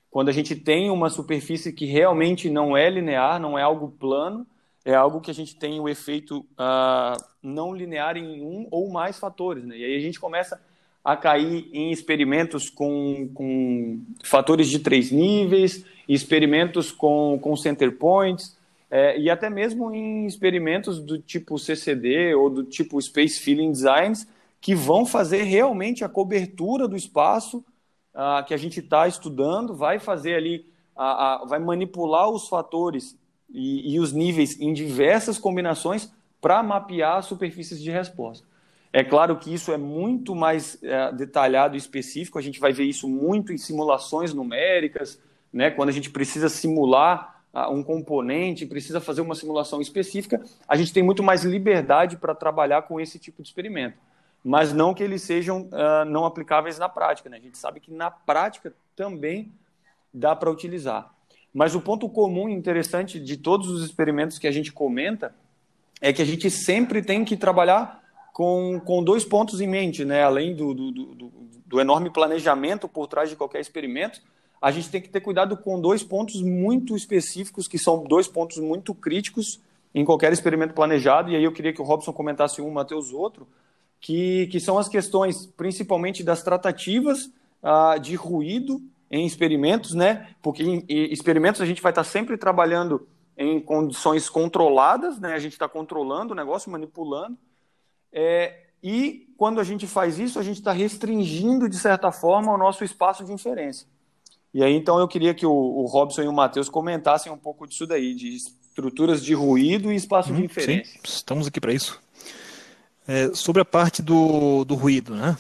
Quando 0.10 0.30
a 0.30 0.34
gente 0.34 0.56
tem 0.56 0.90
uma 0.90 1.12
superfície 1.12 1.72
que 1.72 1.86
realmente 1.86 2.50
não 2.50 2.76
é 2.76 2.90
linear, 2.90 3.40
não 3.40 3.60
é 3.60 3.62
algo 3.62 3.92
plano, 3.92 4.48
é 4.84 4.96
algo 4.96 5.22
que 5.22 5.30
a 5.30 5.36
gente 5.36 5.56
tem 5.56 5.80
o 5.80 5.88
efeito 5.88 6.40
uh, 6.40 7.24
não 7.44 7.76
linear 7.76 8.18
em 8.18 8.42
um 8.42 8.68
ou 8.72 8.90
mais 8.90 9.20
fatores, 9.20 9.64
né? 9.64 9.78
E 9.78 9.86
aí 9.86 9.96
a 9.96 10.00
gente 10.00 10.20
começa 10.20 10.60
a 11.08 11.16
cair 11.16 11.70
em 11.72 11.90
experimentos 11.90 12.70
com, 12.70 13.30
com 13.34 14.02
fatores 14.26 14.68
de 14.68 14.80
três 14.80 15.10
níveis, 15.10 15.86
experimentos 16.06 16.92
com, 16.92 17.40
com 17.42 17.56
center 17.56 17.98
points, 17.98 18.58
é, 18.92 19.18
e 19.18 19.30
até 19.30 19.50
mesmo 19.50 19.90
em 19.96 20.28
experimentos 20.28 21.00
do 21.00 21.18
tipo 21.18 21.58
CCD 21.58 22.36
ou 22.36 22.50
do 22.50 22.62
tipo 22.62 23.02
Space 23.02 23.40
Filling 23.40 23.72
Designs, 23.72 24.28
que 24.60 24.76
vão 24.76 25.06
fazer 25.06 25.44
realmente 25.44 26.04
a 26.04 26.10
cobertura 26.10 26.90
do 26.90 26.98
espaço 26.98 27.64
uh, 28.14 28.46
que 28.46 28.54
a 28.54 28.58
gente 28.58 28.82
está 28.82 29.08
estudando, 29.08 29.74
vai 29.74 30.00
fazer 30.00 30.36
ali, 30.36 30.66
vai 31.48 31.60
manipular 31.60 32.30
os 32.30 32.50
fatores 32.50 33.18
e, 33.50 33.94
e 33.94 34.00
os 34.02 34.12
níveis 34.12 34.60
em 34.60 34.74
diversas 34.74 35.38
combinações 35.38 36.12
para 36.42 36.62
mapear 36.62 37.24
superfícies 37.24 37.82
de 37.82 37.92
resposta. 37.92 38.46
É 38.92 39.04
claro 39.04 39.38
que 39.38 39.54
isso 39.54 39.72
é 39.72 39.78
muito 39.78 40.34
mais 40.34 40.82
é, 40.82 41.12
detalhado 41.12 41.76
e 41.76 41.78
específico, 41.78 42.40
a 42.40 42.42
gente 42.42 42.60
vai 42.60 42.72
ver 42.72 42.86
isso 42.86 43.08
muito 43.08 43.52
em 43.52 43.58
simulações 43.58 44.34
numéricas, 44.34 45.22
né? 45.52 45.70
quando 45.70 45.90
a 45.90 45.92
gente 45.92 46.10
precisa 46.10 46.50
simular 46.50 47.44
uh, 47.54 47.72
um 47.72 47.84
componente, 47.84 48.66
precisa 48.66 49.02
fazer 49.02 49.22
uma 49.22 49.36
simulação 49.36 49.82
específica, 49.82 50.42
a 50.68 50.76
gente 50.76 50.94
tem 50.94 51.04
muito 51.04 51.22
mais 51.22 51.44
liberdade 51.44 52.18
para 52.18 52.34
trabalhar 52.34 52.84
com 52.84 53.00
esse 53.00 53.20
tipo 53.20 53.42
de 53.42 53.50
experimento. 53.50 53.98
Mas 54.44 54.72
não 54.72 54.94
que 54.94 55.04
eles 55.04 55.24
sejam 55.24 55.64
uh, 55.64 56.06
não 56.06 56.24
aplicáveis 56.26 56.80
na 56.80 56.88
prática. 56.88 57.30
Né? 57.30 57.38
A 57.38 57.42
gente 57.42 57.58
sabe 57.58 57.80
que 57.80 57.92
na 57.92 58.10
prática 58.10 58.74
também 58.96 59.52
dá 60.14 60.36
para 60.36 60.50
utilizar. 60.50 61.12
Mas 61.54 61.76
o 61.76 61.82
ponto 61.82 62.08
comum 62.08 62.48
e 62.48 62.54
interessante 62.54 63.20
de 63.20 63.36
todos 63.36 63.70
os 63.70 63.84
experimentos 63.84 64.38
que 64.38 64.48
a 64.48 64.52
gente 64.52 64.72
comenta 64.72 65.34
é 66.00 66.14
que 66.14 66.22
a 66.22 66.26
gente 66.26 66.50
sempre 66.52 67.02
tem 67.02 67.26
que 67.26 67.36
trabalhar 67.36 68.04
com, 68.38 68.80
com 68.80 69.04
dois 69.04 69.26
pontos 69.26 69.60
em 69.62 69.66
mente, 69.66 70.06
né? 70.06 70.22
Além 70.22 70.54
do, 70.56 70.72
do, 70.72 70.92
do, 70.92 71.32
do 71.66 71.80
enorme 71.82 72.12
planejamento 72.12 72.88
por 72.88 73.08
trás 73.08 73.32
de 73.32 73.36
qualquer 73.36 73.60
experimento, 73.60 74.22
a 74.62 74.70
gente 74.70 74.92
tem 74.92 75.02
que 75.02 75.10
ter 75.10 75.22
cuidado 75.22 75.58
com 75.58 75.82
dois 75.82 76.04
pontos 76.04 76.40
muito 76.44 76.96
específicos, 76.96 77.68
que 77.68 77.80
são 77.80 78.04
dois 78.04 78.28
pontos 78.28 78.60
muito 78.60 78.94
críticos 78.94 79.60
em 79.92 80.06
qualquer 80.06 80.32
experimento 80.32 80.76
planejado, 80.76 81.32
e 81.32 81.36
aí 81.36 81.44
eu 81.44 81.52
queria 81.52 81.74
que 81.74 81.82
o 81.82 81.84
Robson 81.84 82.14
comentasse 82.14 82.62
um, 82.62 82.68
o 82.68 82.72
Matheus 82.72 83.12
outro, 83.12 83.48
que, 84.00 84.46
que 84.52 84.60
são 84.60 84.78
as 84.78 84.88
questões 84.88 85.48
principalmente 85.58 86.24
das 86.24 86.44
tratativas 86.44 87.32
ah, 87.64 87.98
de 87.98 88.14
ruído 88.14 88.80
em 89.10 89.26
experimentos, 89.26 89.96
né? 89.96 90.28
Porque 90.44 90.62
em, 90.62 90.86
em 90.88 91.12
experimentos 91.12 91.60
a 91.60 91.66
gente 91.66 91.82
vai 91.82 91.92
estar 91.92 92.04
sempre 92.04 92.38
trabalhando 92.38 93.08
em 93.36 93.60
condições 93.60 94.30
controladas, 94.30 95.20
né? 95.20 95.34
A 95.34 95.40
gente 95.40 95.54
está 95.54 95.68
controlando 95.68 96.34
o 96.34 96.36
negócio, 96.36 96.72
manipulando, 96.72 97.36
é, 98.18 98.64
e 98.82 99.28
quando 99.38 99.60
a 99.60 99.64
gente 99.64 99.86
faz 99.86 100.18
isso, 100.18 100.40
a 100.40 100.44
gente 100.44 100.58
está 100.58 100.72
restringindo, 100.72 101.70
de 101.70 101.78
certa 101.78 102.12
forma, 102.12 102.52
o 102.52 102.58
nosso 102.58 102.84
espaço 102.84 103.24
de 103.24 103.32
inferência. 103.32 103.88
E 104.52 104.64
aí, 104.64 104.74
então, 104.74 105.00
eu 105.00 105.08
queria 105.08 105.36
que 105.36 105.46
o, 105.46 105.52
o 105.52 105.86
Robson 105.86 106.24
e 106.24 106.28
o 106.28 106.34
Matheus 106.34 106.68
comentassem 106.68 107.32
um 107.32 107.38
pouco 107.38 107.68
disso 107.68 107.86
daí, 107.86 108.16
de 108.16 108.36
estruturas 108.36 109.24
de 109.24 109.36
ruído 109.36 109.92
e 109.92 109.96
espaço 109.96 110.34
hum, 110.34 110.38
de 110.38 110.46
inferência. 110.46 110.94
Sim, 110.94 111.00
estamos 111.04 111.46
aqui 111.46 111.62
para 111.62 111.72
isso. 111.72 112.02
É, 113.08 113.32
sobre 113.36 113.62
a 113.62 113.66
parte 113.66 114.02
do, 114.02 114.66
do 114.66 114.74
ruído, 114.74 115.16
né? 115.16 115.38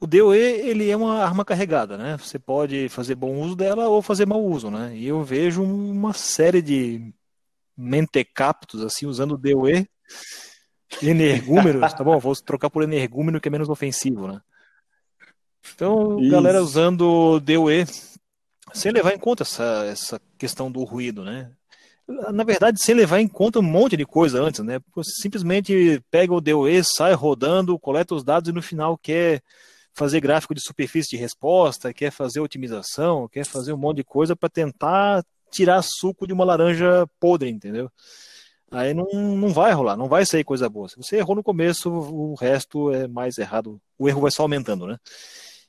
O 0.00 0.06
DOE 0.06 0.38
ele 0.38 0.88
é 0.88 0.96
uma 0.96 1.22
arma 1.22 1.44
carregada, 1.44 1.98
né? 1.98 2.16
Você 2.16 2.38
pode 2.38 2.88
fazer 2.88 3.14
bom 3.14 3.42
uso 3.42 3.54
dela 3.54 3.88
ou 3.88 4.00
fazer 4.00 4.26
mau 4.26 4.42
uso, 4.42 4.70
né? 4.70 4.96
E 4.96 5.06
eu 5.06 5.22
vejo 5.22 5.62
uma 5.62 6.14
série 6.14 6.62
de 6.62 7.12
mentecaptos 7.76 8.82
assim 8.82 9.06
usando 9.06 9.32
o 9.32 9.38
DOE 9.38 9.86
energúmeros, 11.02 11.92
tá 11.94 12.04
bom? 12.04 12.18
Vou 12.18 12.34
trocar 12.36 12.70
por 12.70 12.82
energúmeno 12.82 13.40
que 13.40 13.48
é 13.48 13.50
menos 13.50 13.68
ofensivo, 13.68 14.28
né? 14.28 14.40
Então, 15.74 16.18
Isso. 16.20 16.30
galera 16.30 16.62
usando 16.62 17.40
DOE, 17.40 17.86
sem 18.72 18.92
levar 18.92 19.14
em 19.14 19.18
conta 19.18 19.42
essa, 19.42 19.84
essa 19.86 20.20
questão 20.38 20.70
do 20.70 20.84
ruído, 20.84 21.24
né? 21.24 21.50
Na 22.06 22.44
verdade, 22.44 22.82
sem 22.82 22.94
levar 22.94 23.20
em 23.20 23.28
conta 23.28 23.58
um 23.58 23.62
monte 23.62 23.96
de 23.96 24.04
coisa 24.04 24.42
antes, 24.42 24.60
né? 24.60 24.78
Você 24.94 25.22
simplesmente 25.22 26.02
pega 26.10 26.34
o 26.34 26.40
DOE, 26.40 26.82
sai 26.84 27.14
rodando, 27.14 27.78
coleta 27.78 28.14
os 28.14 28.22
dados 28.22 28.50
e 28.50 28.52
no 28.52 28.60
final 28.60 28.98
quer 28.98 29.42
fazer 29.94 30.20
gráfico 30.20 30.54
de 30.54 30.60
superfície 30.60 31.10
de 31.10 31.16
resposta, 31.16 31.94
quer 31.94 32.10
fazer 32.10 32.40
otimização, 32.40 33.28
quer 33.28 33.46
fazer 33.46 33.72
um 33.72 33.78
monte 33.78 33.98
de 33.98 34.04
coisa 34.04 34.36
para 34.36 34.50
tentar 34.50 35.24
tirar 35.50 35.82
suco 35.82 36.26
de 36.26 36.32
uma 36.32 36.44
laranja 36.44 37.06
podre, 37.18 37.48
entendeu? 37.48 37.90
Aí 38.70 38.94
não, 38.94 39.06
não 39.12 39.48
vai 39.50 39.72
rolar, 39.72 39.96
não 39.96 40.08
vai 40.08 40.26
sair 40.26 40.44
coisa 40.44 40.68
boa. 40.68 40.88
Se 40.88 40.96
você 40.96 41.16
errou 41.16 41.36
no 41.36 41.42
começo, 41.42 41.90
o 41.90 42.34
resto 42.34 42.90
é 42.92 43.06
mais 43.06 43.38
errado. 43.38 43.80
O 43.98 44.08
erro 44.08 44.22
vai 44.22 44.30
só 44.30 44.42
aumentando, 44.42 44.86
né? 44.86 44.98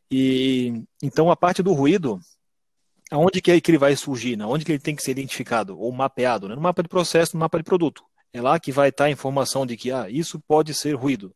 E 0.10 0.84
então 1.02 1.32
a 1.32 1.36
parte 1.36 1.64
do 1.64 1.74
ruído, 1.74 2.20
aonde 3.12 3.42
que, 3.42 3.52
é 3.52 3.62
que 3.62 3.72
ele 3.72 3.78
vai 3.78 3.96
surgir, 3.96 4.36
né? 4.36 4.46
onde 4.46 4.66
que 4.66 4.72
ele 4.72 4.80
tem 4.80 4.96
que 4.96 5.04
ser 5.04 5.12
identificado 5.12 5.80
ou 5.80 5.92
mapeado, 5.92 6.48
né? 6.48 6.56
no 6.56 6.62
mapa 6.62 6.84
de 6.84 6.90
processo, 6.90 7.36
no 7.36 7.40
mapa 7.40 7.58
de 7.58 7.64
produto. 7.64 8.04
É 8.32 8.42
lá 8.42 8.60
que 8.60 8.72
vai 8.72 8.90
estar 8.90 9.06
a 9.06 9.10
informação 9.10 9.66
de 9.66 9.78
que 9.78 9.92
ah, 9.92 10.10
isso 10.10 10.40
pode 10.48 10.74
ser 10.74 10.94
ruído. 10.94 11.34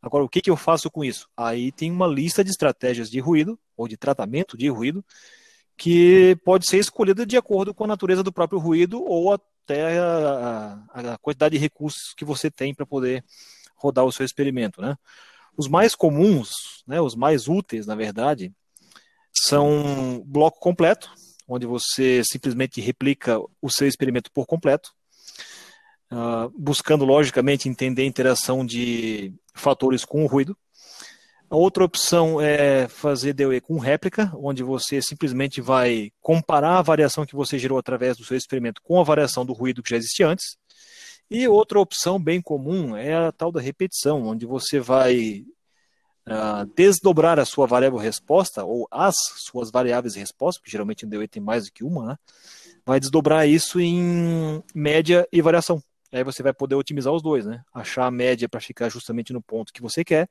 Agora, 0.00 0.24
o 0.24 0.28
que, 0.28 0.40
que 0.40 0.50
eu 0.50 0.56
faço 0.56 0.90
com 0.90 1.04
isso? 1.04 1.28
Aí 1.36 1.72
tem 1.72 1.90
uma 1.90 2.06
lista 2.06 2.44
de 2.44 2.50
estratégias 2.50 3.10
de 3.10 3.18
ruído 3.18 3.58
ou 3.76 3.88
de 3.88 3.96
tratamento 3.96 4.56
de 4.56 4.68
ruído 4.68 5.04
que 5.76 6.38
pode 6.44 6.66
ser 6.68 6.78
escolhida 6.78 7.26
de 7.26 7.36
acordo 7.36 7.74
com 7.74 7.84
a 7.84 7.88
natureza 7.88 8.22
do 8.22 8.32
próprio 8.32 8.58
ruído 8.58 9.02
ou 9.02 9.38
até 9.66 9.98
a, 9.98 10.78
a 10.94 11.18
quantidade 11.18 11.56
de 11.56 11.60
recursos 11.60 12.14
que 12.16 12.24
você 12.24 12.48
tem 12.48 12.72
para 12.72 12.86
poder 12.86 13.24
rodar 13.74 14.04
o 14.04 14.12
seu 14.12 14.24
experimento, 14.24 14.80
né? 14.80 14.96
Os 15.56 15.68
mais 15.68 15.94
comuns, 15.94 16.50
né, 16.86 17.00
os 17.00 17.16
mais 17.16 17.48
úteis, 17.48 17.86
na 17.86 17.94
verdade, 17.94 18.52
são 19.32 20.22
bloco 20.24 20.60
completo, 20.60 21.10
onde 21.48 21.66
você 21.66 22.22
simplesmente 22.30 22.80
replica 22.80 23.38
o 23.60 23.70
seu 23.70 23.88
experimento 23.88 24.30
por 24.32 24.46
completo, 24.46 24.92
uh, 26.12 26.50
buscando 26.56 27.04
logicamente 27.04 27.68
entender 27.68 28.02
a 28.02 28.06
interação 28.06 28.64
de 28.64 29.34
fatores 29.54 30.04
com 30.04 30.24
o 30.24 30.26
ruído. 30.26 30.56
A 31.48 31.54
outra 31.54 31.84
opção 31.84 32.40
é 32.40 32.88
fazer 32.88 33.32
DOE 33.32 33.60
com 33.60 33.78
réplica, 33.78 34.32
onde 34.34 34.64
você 34.64 35.00
simplesmente 35.00 35.60
vai 35.60 36.10
comparar 36.20 36.78
a 36.78 36.82
variação 36.82 37.24
que 37.24 37.36
você 37.36 37.56
gerou 37.56 37.78
através 37.78 38.16
do 38.16 38.24
seu 38.24 38.36
experimento 38.36 38.82
com 38.82 39.00
a 39.00 39.04
variação 39.04 39.46
do 39.46 39.52
ruído 39.52 39.80
que 39.80 39.90
já 39.90 39.96
existia 39.96 40.26
antes. 40.26 40.56
E 41.30 41.46
outra 41.46 41.78
opção 41.78 42.20
bem 42.20 42.40
comum 42.42 42.96
é 42.96 43.14
a 43.14 43.30
tal 43.30 43.52
da 43.52 43.60
repetição, 43.60 44.24
onde 44.24 44.44
você 44.44 44.80
vai 44.80 45.44
uh, 46.26 46.66
desdobrar 46.74 47.38
a 47.38 47.44
sua 47.44 47.66
variável 47.66 47.98
resposta, 47.98 48.64
ou 48.64 48.88
as 48.90 49.14
suas 49.36 49.70
variáveis 49.70 50.16
resposta, 50.16 50.60
porque 50.60 50.72
geralmente 50.72 51.06
em 51.06 51.08
DOE 51.08 51.28
tem 51.28 51.42
mais 51.42 51.66
do 51.66 51.72
que 51.72 51.84
uma, 51.84 52.06
né? 52.06 52.16
vai 52.84 52.98
desdobrar 52.98 53.48
isso 53.48 53.78
em 53.78 54.64
média 54.74 55.26
e 55.32 55.40
variação. 55.40 55.80
Aí 56.12 56.24
você 56.24 56.42
vai 56.42 56.52
poder 56.52 56.74
otimizar 56.74 57.12
os 57.12 57.22
dois, 57.22 57.46
né? 57.46 57.62
Achar 57.72 58.06
a 58.06 58.10
média 58.10 58.48
para 58.48 58.60
ficar 58.60 58.88
justamente 58.88 59.32
no 59.32 59.42
ponto 59.42 59.72
que 59.72 59.82
você 59.82 60.04
quer 60.04 60.28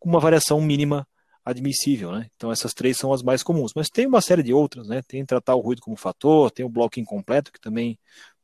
com 0.00 0.08
uma 0.08 0.18
variação 0.18 0.60
mínima 0.60 1.06
admissível, 1.44 2.10
né? 2.10 2.26
Então 2.34 2.50
essas 2.50 2.74
três 2.74 2.96
são 2.96 3.12
as 3.12 3.22
mais 3.22 3.42
comuns, 3.42 3.72
mas 3.74 3.88
tem 3.88 4.06
uma 4.06 4.20
série 4.20 4.42
de 4.42 4.52
outras, 4.52 4.88
né? 4.88 5.02
Tem 5.06 5.24
tratar 5.24 5.54
o 5.54 5.60
ruído 5.60 5.80
como 5.80 5.96
fator, 5.96 6.50
tem 6.50 6.64
o 6.64 6.68
bloco 6.68 6.98
incompleto 6.98 7.52
que 7.52 7.60
também 7.60 7.98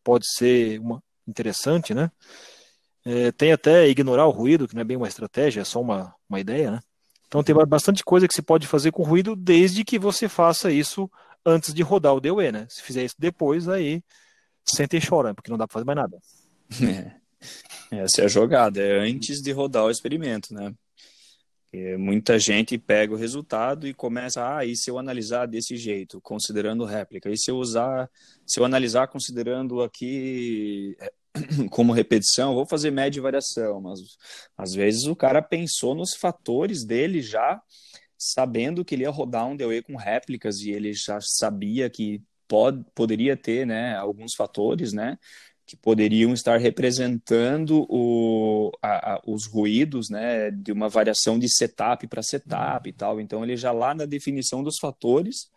pode 0.04 0.24
ser 0.30 0.78
uma 0.78 1.02
interessante, 1.26 1.92
né? 1.92 2.10
É, 3.04 3.32
tem 3.32 3.52
até 3.52 3.88
ignorar 3.88 4.26
o 4.26 4.30
ruído, 4.30 4.66
que 4.68 4.74
não 4.74 4.82
é 4.82 4.84
bem 4.84 4.96
uma 4.96 5.08
estratégia, 5.08 5.60
é 5.60 5.64
só 5.64 5.80
uma, 5.80 6.14
uma 6.28 6.40
ideia, 6.40 6.70
né? 6.72 6.80
Então 7.26 7.42
tem 7.42 7.54
bastante 7.66 8.04
coisa 8.04 8.28
que 8.28 8.34
se 8.34 8.42
pode 8.42 8.66
fazer 8.66 8.92
com 8.92 9.02
ruído 9.02 9.34
desde 9.34 9.84
que 9.84 9.98
você 9.98 10.28
faça 10.28 10.70
isso 10.70 11.10
antes 11.44 11.74
de 11.74 11.82
rodar 11.82 12.14
o 12.14 12.20
DOE, 12.20 12.52
né? 12.52 12.66
Se 12.68 12.82
fizer 12.82 13.04
isso 13.04 13.16
depois, 13.18 13.68
aí 13.68 14.02
senta 14.64 14.96
e 14.96 15.00
chora, 15.04 15.34
porque 15.34 15.50
não 15.50 15.58
dá 15.58 15.66
para 15.66 15.74
fazer 15.74 15.86
mais 15.86 15.96
nada. 15.96 16.18
É. 17.92 17.98
Essa 18.02 18.22
é 18.22 18.24
a 18.24 18.28
jogada, 18.28 18.82
é 18.82 18.98
antes 18.98 19.40
de 19.40 19.52
rodar 19.52 19.84
o 19.84 19.90
experimento, 19.90 20.52
né? 20.52 20.74
Porque 21.76 21.96
muita 21.98 22.38
gente 22.38 22.78
pega 22.78 23.12
o 23.12 23.18
resultado 23.18 23.86
e 23.86 23.92
começa, 23.92 24.56
ah, 24.56 24.64
e 24.64 24.74
se 24.74 24.90
eu 24.90 24.98
analisar 24.98 25.44
desse 25.44 25.76
jeito, 25.76 26.18
considerando 26.22 26.86
réplica? 26.86 27.28
E 27.30 27.36
se 27.36 27.50
eu 27.50 27.56
usar, 27.58 28.08
se 28.46 28.58
eu 28.58 28.64
analisar 28.64 29.08
considerando 29.08 29.82
aqui 29.82 30.96
é, 30.98 31.12
como 31.70 31.92
repetição, 31.92 32.54
vou 32.54 32.64
fazer 32.64 32.90
média 32.90 33.18
e 33.18 33.22
variação, 33.22 33.82
mas 33.82 34.00
às 34.56 34.72
vezes 34.72 35.04
o 35.04 35.14
cara 35.14 35.42
pensou 35.42 35.94
nos 35.94 36.14
fatores 36.14 36.82
dele 36.82 37.20
já 37.20 37.60
sabendo 38.16 38.82
que 38.82 38.94
ele 38.94 39.02
ia 39.02 39.10
rodar 39.10 39.46
um 39.46 39.54
DOE 39.54 39.82
com 39.82 39.96
réplicas 39.96 40.60
e 40.60 40.70
ele 40.70 40.94
já 40.94 41.18
sabia 41.20 41.90
que 41.90 42.22
pode, 42.48 42.82
poderia 42.94 43.36
ter 43.36 43.66
né, 43.66 43.94
alguns 43.96 44.34
fatores 44.34 44.94
né, 44.94 45.18
que 45.66 45.76
poderiam 45.76 46.32
estar 46.32 46.58
representando 46.58 47.84
o, 47.88 48.70
a, 48.80 49.14
a, 49.14 49.22
os 49.26 49.46
ruídos 49.46 50.08
né, 50.08 50.50
de 50.50 50.70
uma 50.70 50.88
variação 50.88 51.38
de 51.38 51.48
setup 51.48 52.06
para 52.06 52.22
setup 52.22 52.88
e 52.88 52.92
tal. 52.92 53.20
Então, 53.20 53.42
ele 53.42 53.56
já 53.56 53.72
lá 53.72 53.92
na 53.92 54.06
definição 54.06 54.62
dos 54.62 54.78
fatores, 54.78 55.50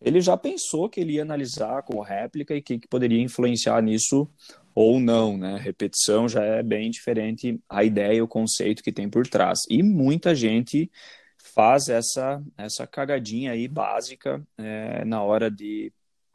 ele 0.00 0.20
já 0.20 0.36
pensou 0.36 0.88
que 0.88 1.00
ele 1.00 1.14
ia 1.14 1.22
analisar 1.22 1.82
com 1.84 2.00
réplica 2.00 2.54
e 2.54 2.60
que, 2.60 2.80
que 2.80 2.88
poderia 2.88 3.22
influenciar 3.22 3.80
nisso 3.80 4.28
ou 4.74 4.98
não, 4.98 5.38
né? 5.38 5.56
Repetição 5.56 6.28
já 6.28 6.42
é 6.42 6.62
bem 6.62 6.90
diferente 6.90 7.60
a 7.68 7.84
ideia, 7.84 8.24
o 8.24 8.28
conceito 8.28 8.82
que 8.82 8.92
tem 8.92 9.08
por 9.08 9.26
trás. 9.26 9.60
E 9.70 9.82
muita 9.84 10.34
gente 10.34 10.90
faz 11.38 11.88
essa, 11.88 12.42
essa 12.58 12.86
cagadinha 12.86 13.52
aí 13.52 13.68
básica 13.68 14.42
é, 14.58 15.04
na 15.04 15.22
hora 15.22 15.48
de 15.48 15.92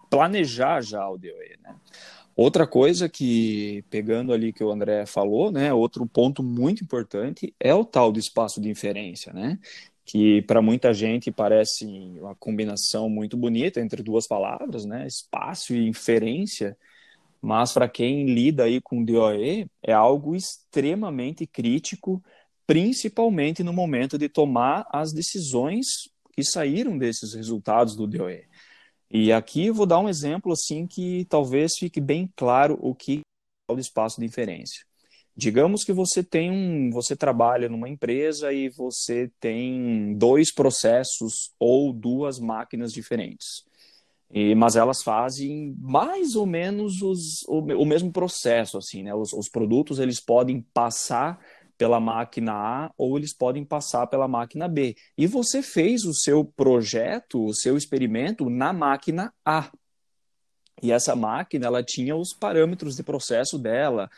planejar 0.10 0.82
já 0.82 1.08
o 1.10 1.18
DOE, 1.18 1.58
né? 1.62 1.76
Outra 2.42 2.66
coisa 2.66 3.10
que, 3.10 3.84
pegando 3.90 4.32
ali 4.32 4.54
que 4.54 4.64
o 4.64 4.72
André 4.72 5.06
falou, 5.06 5.52
né, 5.52 5.74
outro 5.74 6.08
ponto 6.08 6.42
muito 6.42 6.82
importante 6.82 7.54
é 7.60 7.74
o 7.74 7.84
tal 7.84 8.14
do 8.14 8.18
espaço 8.18 8.62
de 8.62 8.70
inferência, 8.70 9.34
né? 9.34 9.60
Que 10.06 10.42
para 10.44 10.62
muita 10.62 10.94
gente 10.94 11.34
parece 11.34 11.86
uma 12.18 12.34
combinação 12.36 13.10
muito 13.10 13.36
bonita 13.36 13.82
entre 13.82 14.02
duas 14.02 14.26
palavras, 14.26 14.86
né? 14.86 15.06
Espaço 15.06 15.76
e 15.76 15.86
inferência, 15.86 16.78
mas 17.42 17.74
para 17.74 17.90
quem 17.90 18.28
lida 18.28 18.64
aí 18.64 18.80
com 18.80 19.04
DOE 19.04 19.70
é 19.84 19.92
algo 19.92 20.34
extremamente 20.34 21.46
crítico 21.46 22.24
principalmente 22.66 23.64
no 23.64 23.74
momento 23.74 24.18
de 24.18 24.30
tomar 24.30 24.88
as 24.94 25.12
decisões 25.12 26.10
que 26.32 26.42
saíram 26.46 26.98
desses 26.98 27.34
resultados 27.34 27.98
do 27.98 28.08
DOE. 28.08 28.49
E 29.12 29.32
aqui 29.32 29.68
eu 29.68 29.74
vou 29.74 29.86
dar 29.86 30.00
um 30.00 30.10
exemplo 30.10 30.52
assim 30.52 30.86
que 30.86 31.26
talvez 31.26 31.74
fique 31.78 32.00
bem 32.00 32.32
claro 32.36 32.78
o 32.80 32.94
que 32.94 33.22
é 33.70 33.74
o 33.74 33.80
espaço 33.80 34.20
de 34.20 34.26
inferência. 34.26 34.86
Digamos 35.36 35.84
que 35.84 35.94
você 35.94 36.22
tem 36.22 36.52
um, 36.52 36.92
você 36.92 37.16
trabalha 37.16 37.70
numa 37.70 37.88
empresa 37.88 38.52
e 38.52 38.70
você 38.70 39.32
tem 39.40 40.14
dois 40.16 40.54
processos 40.54 41.54
ou 41.58 41.94
duas 41.94 42.40
máquinas 42.40 42.92
diferentes. 42.92 43.64
E, 44.32 44.54
mas 44.54 44.76
elas 44.76 45.02
fazem 45.02 45.76
mais 45.80 46.36
ou 46.36 46.46
menos 46.46 47.02
os, 47.02 47.42
o, 47.48 47.60
o 47.82 47.86
mesmo 47.86 48.12
processo, 48.12 48.78
assim, 48.78 49.02
né? 49.02 49.16
Os, 49.16 49.34
os 49.34 49.50
produtos 49.50 49.98
eles 49.98 50.20
podem 50.20 50.62
passar 50.74 51.40
pela 51.80 51.98
máquina 51.98 52.52
A 52.52 52.92
ou 52.98 53.18
eles 53.18 53.34
podem 53.34 53.64
passar 53.64 54.06
pela 54.06 54.28
máquina 54.28 54.68
B. 54.68 54.96
E 55.18 55.26
você 55.26 55.64
fez 55.64 56.04
o 56.04 56.14
seu 56.14 56.44
projeto, 56.44 57.46
o 57.46 57.56
seu 57.56 57.78
experimento 57.78 58.50
na 58.50 58.74
máquina 58.74 59.34
A. 59.46 59.72
E 60.84 60.92
essa 60.92 61.16
máquina, 61.16 61.68
ela 61.68 61.82
tinha 61.82 62.18
os 62.18 62.34
parâmetros 62.34 62.98
de 62.98 63.04
processo 63.04 63.58
dela, 63.58 64.10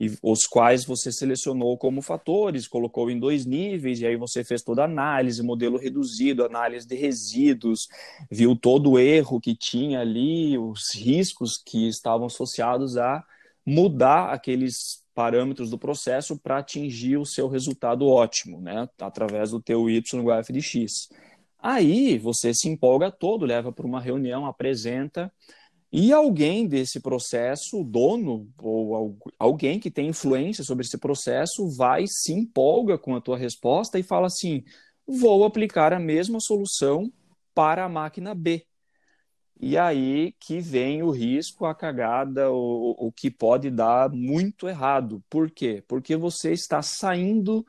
e 0.00 0.16
os 0.22 0.46
quais 0.46 0.84
você 0.84 1.10
selecionou 1.10 1.76
como 1.76 2.02
fatores, 2.02 2.68
colocou 2.68 3.10
em 3.10 3.18
dois 3.18 3.44
níveis, 3.44 4.00
e 4.00 4.06
aí 4.06 4.16
você 4.16 4.44
fez 4.44 4.62
toda 4.62 4.82
a 4.82 4.84
análise, 4.84 5.42
modelo 5.42 5.76
reduzido, 5.76 6.44
análise 6.44 6.86
de 6.86 6.94
resíduos, 6.94 7.88
viu 8.30 8.54
todo 8.54 8.92
o 8.92 8.98
erro 8.98 9.40
que 9.40 9.56
tinha 9.56 10.00
ali, 10.00 10.56
os 10.56 10.94
riscos 10.94 11.60
que 11.64 11.88
estavam 11.88 12.26
associados 12.26 12.96
a 12.96 13.24
mudar 13.66 14.32
aqueles 14.32 15.02
parâmetros 15.18 15.68
do 15.68 15.76
processo 15.76 16.38
para 16.38 16.58
atingir 16.58 17.16
o 17.16 17.26
seu 17.26 17.48
resultado 17.48 18.06
ótimo, 18.06 18.60
né? 18.60 18.88
Através 19.00 19.50
do 19.50 19.60
teu 19.60 19.90
y 19.90 20.00
igual 20.14 20.38
a 20.38 20.42
f 20.44 20.52
de 20.52 20.62
x. 20.62 21.08
Aí 21.58 22.16
você 22.18 22.54
se 22.54 22.68
empolga 22.68 23.10
todo, 23.10 23.44
leva 23.44 23.72
para 23.72 23.84
uma 23.84 24.00
reunião, 24.00 24.46
apresenta, 24.46 25.28
e 25.90 26.12
alguém 26.12 26.68
desse 26.68 27.00
processo, 27.00 27.80
o 27.80 27.84
dono 27.84 28.48
ou 28.62 29.18
alguém 29.36 29.80
que 29.80 29.90
tem 29.90 30.06
influência 30.06 30.62
sobre 30.62 30.84
esse 30.84 30.96
processo, 30.96 31.68
vai 31.68 32.04
se 32.06 32.32
empolga 32.32 32.96
com 32.96 33.16
a 33.16 33.20
tua 33.20 33.36
resposta 33.36 33.98
e 33.98 34.04
fala 34.04 34.28
assim: 34.28 34.62
vou 35.04 35.44
aplicar 35.44 35.92
a 35.92 35.98
mesma 35.98 36.38
solução 36.38 37.12
para 37.52 37.84
a 37.84 37.88
máquina 37.88 38.36
B. 38.36 38.67
E 39.60 39.76
aí 39.76 40.34
que 40.38 40.60
vem 40.60 41.02
o 41.02 41.10
risco, 41.10 41.66
a 41.66 41.74
cagada, 41.74 42.50
o, 42.50 42.94
o 42.98 43.12
que 43.12 43.30
pode 43.30 43.70
dar 43.70 44.08
muito 44.10 44.68
errado. 44.68 45.22
Por 45.28 45.50
quê? 45.50 45.82
Porque 45.88 46.16
você 46.16 46.52
está 46.52 46.80
saindo 46.80 47.66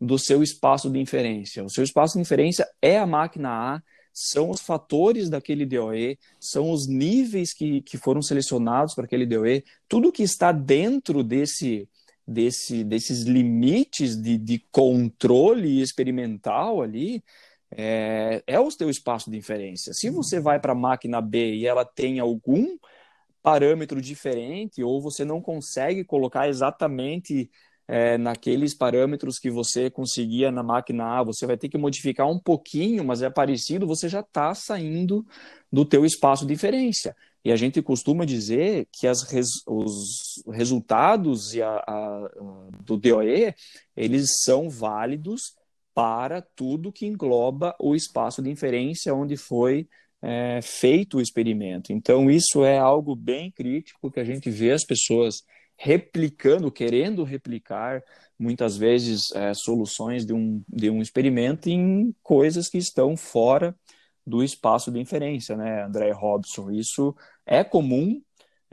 do 0.00 0.18
seu 0.18 0.42
espaço 0.42 0.88
de 0.88 1.00
inferência. 1.00 1.64
O 1.64 1.70
seu 1.70 1.82
espaço 1.82 2.14
de 2.14 2.20
inferência 2.20 2.68
é 2.80 2.98
a 2.98 3.06
máquina 3.06 3.74
A, 3.76 3.82
são 4.12 4.50
os 4.50 4.60
fatores 4.60 5.30
daquele 5.30 5.64
DOE, 5.64 6.18
são 6.38 6.70
os 6.70 6.86
níveis 6.86 7.52
que, 7.52 7.80
que 7.82 7.96
foram 7.96 8.20
selecionados 8.20 8.94
para 8.94 9.04
aquele 9.04 9.24
DOE, 9.24 9.64
tudo 9.88 10.12
que 10.12 10.22
está 10.22 10.52
dentro 10.52 11.22
desse, 11.22 11.88
desse, 12.26 12.84
desses 12.84 13.22
limites 13.22 14.16
de, 14.16 14.36
de 14.36 14.58
controle 14.70 15.80
experimental 15.80 16.82
ali, 16.82 17.22
é, 17.76 18.42
é 18.46 18.60
o 18.60 18.68
teu 18.70 18.90
espaço 18.90 19.30
de 19.30 19.36
inferência. 19.36 19.92
Se 19.94 20.10
você 20.10 20.40
vai 20.40 20.60
para 20.60 20.72
a 20.72 20.76
máquina 20.76 21.20
B 21.20 21.54
e 21.54 21.66
ela 21.66 21.84
tem 21.84 22.20
algum 22.20 22.76
parâmetro 23.42 24.00
diferente, 24.00 24.82
ou 24.82 25.00
você 25.00 25.24
não 25.24 25.40
consegue 25.40 26.04
colocar 26.04 26.48
exatamente 26.48 27.50
é, 27.88 28.16
naqueles 28.16 28.74
parâmetros 28.74 29.38
que 29.38 29.50
você 29.50 29.90
conseguia 29.90 30.52
na 30.52 30.62
máquina 30.62 31.18
A, 31.18 31.22
você 31.22 31.46
vai 31.46 31.56
ter 31.56 31.68
que 31.68 31.76
modificar 31.76 32.28
um 32.30 32.38
pouquinho, 32.38 33.04
mas 33.04 33.22
é 33.22 33.28
parecido, 33.28 33.86
você 33.86 34.08
já 34.08 34.20
está 34.20 34.54
saindo 34.54 35.26
do 35.70 35.84
teu 35.84 36.04
espaço 36.04 36.46
de 36.46 36.54
inferência. 36.54 37.16
E 37.44 37.50
a 37.50 37.56
gente 37.56 37.82
costuma 37.82 38.24
dizer 38.24 38.86
que 38.92 39.06
as 39.06 39.22
res, 39.24 39.48
os 39.66 40.42
resultados 40.52 41.58
a, 41.58 41.84
a, 41.86 42.28
do 42.84 42.96
DOE, 42.96 43.52
eles 43.96 44.42
são 44.44 44.70
válidos 44.70 45.56
para 45.94 46.40
tudo 46.40 46.92
que 46.92 47.06
engloba 47.06 47.74
o 47.78 47.94
espaço 47.94 48.42
de 48.42 48.50
inferência 48.50 49.14
onde 49.14 49.36
foi 49.36 49.88
é, 50.22 50.60
feito 50.62 51.18
o 51.18 51.20
experimento. 51.20 51.92
Então, 51.92 52.30
isso 52.30 52.64
é 52.64 52.78
algo 52.78 53.16
bem 53.16 53.50
crítico 53.50 54.10
que 54.10 54.20
a 54.20 54.24
gente 54.24 54.48
vê 54.50 54.70
as 54.72 54.84
pessoas 54.84 55.42
replicando, 55.76 56.70
querendo 56.70 57.24
replicar, 57.24 58.02
muitas 58.38 58.76
vezes, 58.76 59.32
é, 59.34 59.52
soluções 59.52 60.24
de 60.24 60.32
um, 60.32 60.62
de 60.68 60.88
um 60.88 61.02
experimento 61.02 61.68
em 61.68 62.14
coisas 62.22 62.68
que 62.68 62.78
estão 62.78 63.16
fora 63.16 63.74
do 64.24 64.44
espaço 64.44 64.92
de 64.92 65.00
inferência, 65.00 65.56
né, 65.56 65.84
André 65.84 66.12
Robson? 66.12 66.70
Isso 66.70 67.14
é 67.44 67.64
comum 67.64 68.22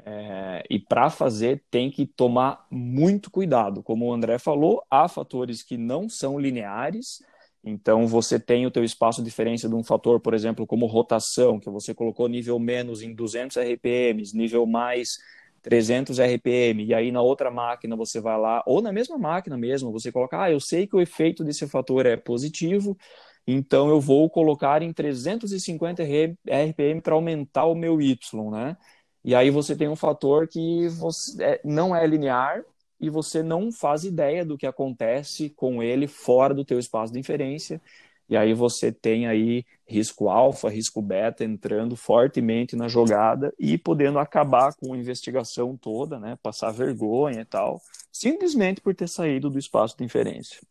é, 0.05 0.63
e 0.69 0.79
para 0.79 1.09
fazer 1.09 1.63
tem 1.69 1.89
que 1.91 2.05
tomar 2.05 2.65
muito 2.71 3.29
cuidado. 3.31 3.83
Como 3.83 4.05
o 4.05 4.13
André 4.13 4.37
falou, 4.39 4.83
há 4.89 5.07
fatores 5.07 5.63
que 5.63 5.77
não 5.77 6.09
são 6.09 6.39
lineares, 6.39 7.23
então 7.63 8.07
você 8.07 8.39
tem 8.39 8.65
o 8.65 8.71
teu 8.71 8.83
espaço 8.83 9.21
de 9.21 9.29
diferença 9.29 9.67
de 9.67 9.75
um 9.75 9.83
fator, 9.83 10.19
por 10.19 10.33
exemplo, 10.33 10.65
como 10.65 10.85
rotação, 10.85 11.59
que 11.59 11.69
você 11.69 11.93
colocou 11.93 12.27
nível 12.27 12.57
menos 12.59 13.01
em 13.01 13.13
200 13.13 13.57
RPMs, 13.57 14.35
nível 14.35 14.65
mais 14.65 15.17
300 15.61 16.19
RPM, 16.19 16.85
e 16.85 16.93
aí 16.93 17.11
na 17.11 17.21
outra 17.21 17.51
máquina 17.51 17.95
você 17.95 18.21
vai 18.21 18.37
lá, 18.39 18.63
ou 18.65 18.81
na 18.81 18.93
mesma 18.93 19.17
máquina 19.17 19.57
mesmo, 19.57 19.91
você 19.91 20.11
coloca, 20.11 20.41
ah, 20.41 20.51
eu 20.51 20.59
sei 20.59 20.87
que 20.87 20.95
o 20.95 21.01
efeito 21.01 21.43
desse 21.43 21.67
fator 21.67 22.05
é 22.05 22.15
positivo, 22.15 22.97
então 23.45 23.89
eu 23.89 23.99
vou 23.99 24.29
colocar 24.29 24.81
em 24.81 24.93
350 24.93 26.03
RPM 26.03 27.01
para 27.01 27.13
aumentar 27.15 27.65
o 27.65 27.75
meu 27.75 28.01
Y, 28.01 28.51
né? 28.51 28.77
E 29.23 29.35
aí 29.35 29.49
você 29.49 29.75
tem 29.75 29.87
um 29.87 29.95
fator 29.95 30.47
que 30.47 30.87
você, 30.89 31.43
é, 31.43 31.61
não 31.63 31.95
é 31.95 32.05
linear 32.07 32.63
e 32.99 33.09
você 33.09 33.41
não 33.41 33.71
faz 33.71 34.03
ideia 34.03 34.45
do 34.45 34.57
que 34.57 34.65
acontece 34.67 35.49
com 35.49 35.81
ele 35.81 36.07
fora 36.07 36.53
do 36.53 36.65
teu 36.65 36.79
espaço 36.79 37.13
de 37.13 37.19
inferência. 37.19 37.81
E 38.29 38.37
aí 38.37 38.53
você 38.53 38.91
tem 38.91 39.27
aí 39.27 39.65
risco 39.87 40.29
alfa, 40.29 40.69
risco 40.69 41.01
beta 41.01 41.43
entrando 41.43 41.95
fortemente 41.95 42.75
na 42.75 42.87
jogada 42.87 43.51
e 43.57 43.77
podendo 43.77 44.19
acabar 44.19 44.73
com 44.75 44.93
a 44.93 44.97
investigação 44.97 45.75
toda, 45.75 46.19
né? 46.19 46.37
Passar 46.43 46.71
vergonha 46.71 47.41
e 47.41 47.45
tal, 47.45 47.81
simplesmente 48.11 48.81
por 48.81 48.93
ter 48.93 49.07
saído 49.09 49.49
do 49.49 49.57
espaço 49.57 49.97
de 49.97 50.03
inferência. 50.03 50.61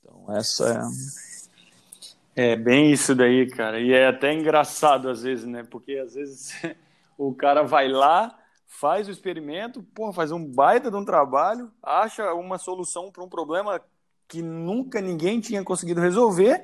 Então 0.00 0.24
essa 0.34 0.90
é 2.34 2.52
É 2.54 2.56
bem 2.56 2.90
isso 2.90 3.14
daí, 3.14 3.46
cara. 3.46 3.78
E 3.78 3.92
é 3.92 4.06
até 4.06 4.32
engraçado 4.32 5.10
às 5.10 5.22
vezes, 5.22 5.44
né? 5.44 5.62
Porque 5.64 5.96
às 5.98 6.14
vezes 6.14 6.52
o 7.28 7.34
cara 7.34 7.62
vai 7.62 7.88
lá, 7.88 8.36
faz 8.66 9.08
o 9.08 9.10
experimento, 9.10 9.82
porra, 9.94 10.12
faz 10.12 10.32
um 10.32 10.44
baita 10.44 10.90
de 10.90 10.96
um 10.96 11.04
trabalho, 11.04 11.70
acha 11.82 12.32
uma 12.34 12.58
solução 12.58 13.10
para 13.10 13.22
um 13.22 13.28
problema 13.28 13.80
que 14.26 14.40
nunca 14.40 15.00
ninguém 15.00 15.40
tinha 15.40 15.62
conseguido 15.62 16.00
resolver, 16.00 16.62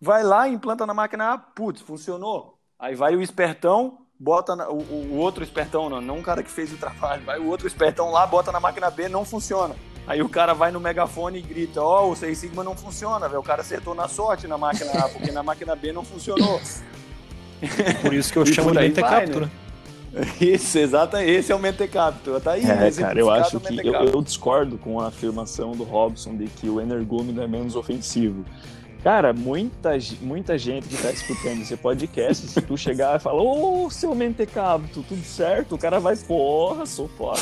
vai 0.00 0.22
lá, 0.22 0.48
implanta 0.48 0.86
na 0.86 0.92
máquina 0.92 1.32
A, 1.32 1.38
putz, 1.38 1.80
funcionou. 1.80 2.58
Aí 2.78 2.94
vai 2.94 3.16
o 3.16 3.22
espertão, 3.22 3.98
bota 4.18 4.54
na, 4.54 4.68
o, 4.68 4.78
o, 4.78 5.16
outro 5.16 5.42
espertão, 5.42 5.88
não, 5.88 6.00
não 6.00 6.18
o 6.18 6.22
cara 6.22 6.42
que 6.42 6.50
fez 6.50 6.72
o 6.72 6.76
trabalho, 6.76 7.24
vai 7.24 7.38
o 7.38 7.48
outro 7.48 7.66
espertão 7.66 8.10
lá, 8.10 8.26
bota 8.26 8.52
na 8.52 8.60
máquina 8.60 8.90
B, 8.90 9.08
não 9.08 9.24
funciona. 9.24 9.74
Aí 10.06 10.20
o 10.20 10.28
cara 10.28 10.52
vai 10.52 10.72
no 10.72 10.80
megafone 10.80 11.38
e 11.38 11.42
grita: 11.42 11.80
Ó, 11.80 12.06
oh, 12.06 12.10
o 12.10 12.16
Seis 12.16 12.38
Sigma 12.38 12.64
não 12.64 12.76
funciona, 12.76 13.28
velho. 13.28 13.40
O 13.40 13.44
cara 13.44 13.60
acertou 13.60 13.94
na 13.94 14.08
sorte 14.08 14.48
na 14.48 14.58
máquina 14.58 14.90
A, 14.98 15.08
porque 15.08 15.30
na 15.30 15.44
máquina 15.44 15.76
B 15.76 15.92
não 15.92 16.04
funcionou. 16.04 16.60
Por 18.02 18.12
isso 18.12 18.32
que 18.32 18.38
eu 18.38 18.44
chamo 18.44 18.72
de 18.72 18.78
Mentecapto, 18.80 19.40
né? 19.42 19.50
Isso, 20.40 20.78
exato, 20.78 21.16
esse 21.16 21.52
é 21.52 21.54
o 21.54 21.58
Mentecapto. 21.58 22.38
Tá 22.40 22.52
aí, 22.52 22.64
é, 22.64 22.90
cara, 22.90 23.18
eu 23.18 23.30
acho 23.30 23.58
que 23.60 23.86
eu, 23.86 23.94
eu, 23.94 24.22
discordo 24.22 24.76
com 24.76 25.00
a 25.00 25.08
afirmação 25.08 25.72
do 25.72 25.84
Robson 25.84 26.36
de 26.36 26.46
que 26.46 26.68
o 26.68 26.80
energúmeno 26.80 27.42
é 27.42 27.46
menos 27.46 27.76
ofensivo. 27.76 28.44
Cara, 29.02 29.32
muita, 29.32 29.90
muita 30.20 30.56
gente 30.56 30.86
que 30.86 30.96
tá 30.96 31.10
escutando 31.10 31.62
esse 31.62 31.76
podcast, 31.76 32.46
se 32.46 32.60
tu 32.60 32.76
chegar 32.76 33.16
e 33.16 33.20
falar, 33.20 33.42
ô, 33.42 33.86
oh, 33.86 33.90
seu 33.90 34.14
Mentecapto, 34.14 35.02
tudo 35.02 35.24
certo? 35.24 35.74
O 35.74 35.78
cara 35.78 35.98
vai, 35.98 36.14
porra, 36.16 36.86
sou 36.86 37.08
foda 37.08 37.40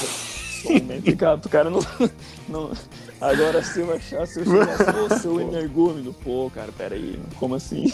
somente, 0.61 1.17
cara. 1.17 1.37
O 1.37 1.49
cara 1.49 1.71
não, 1.71 1.81
não. 2.49 2.73
Agora 3.21 3.63
se 3.63 3.81
eu 3.81 3.93
achar, 3.93 4.27
se 4.27 4.41
eu 4.41 4.45
chegar, 4.45 4.93
sou 4.95 5.19
seu 5.19 5.41
energúmeno. 5.41 6.15
Pô, 6.15 6.51
cara, 6.55 6.73
peraí, 6.73 7.19
como 7.39 7.55
assim? 7.55 7.93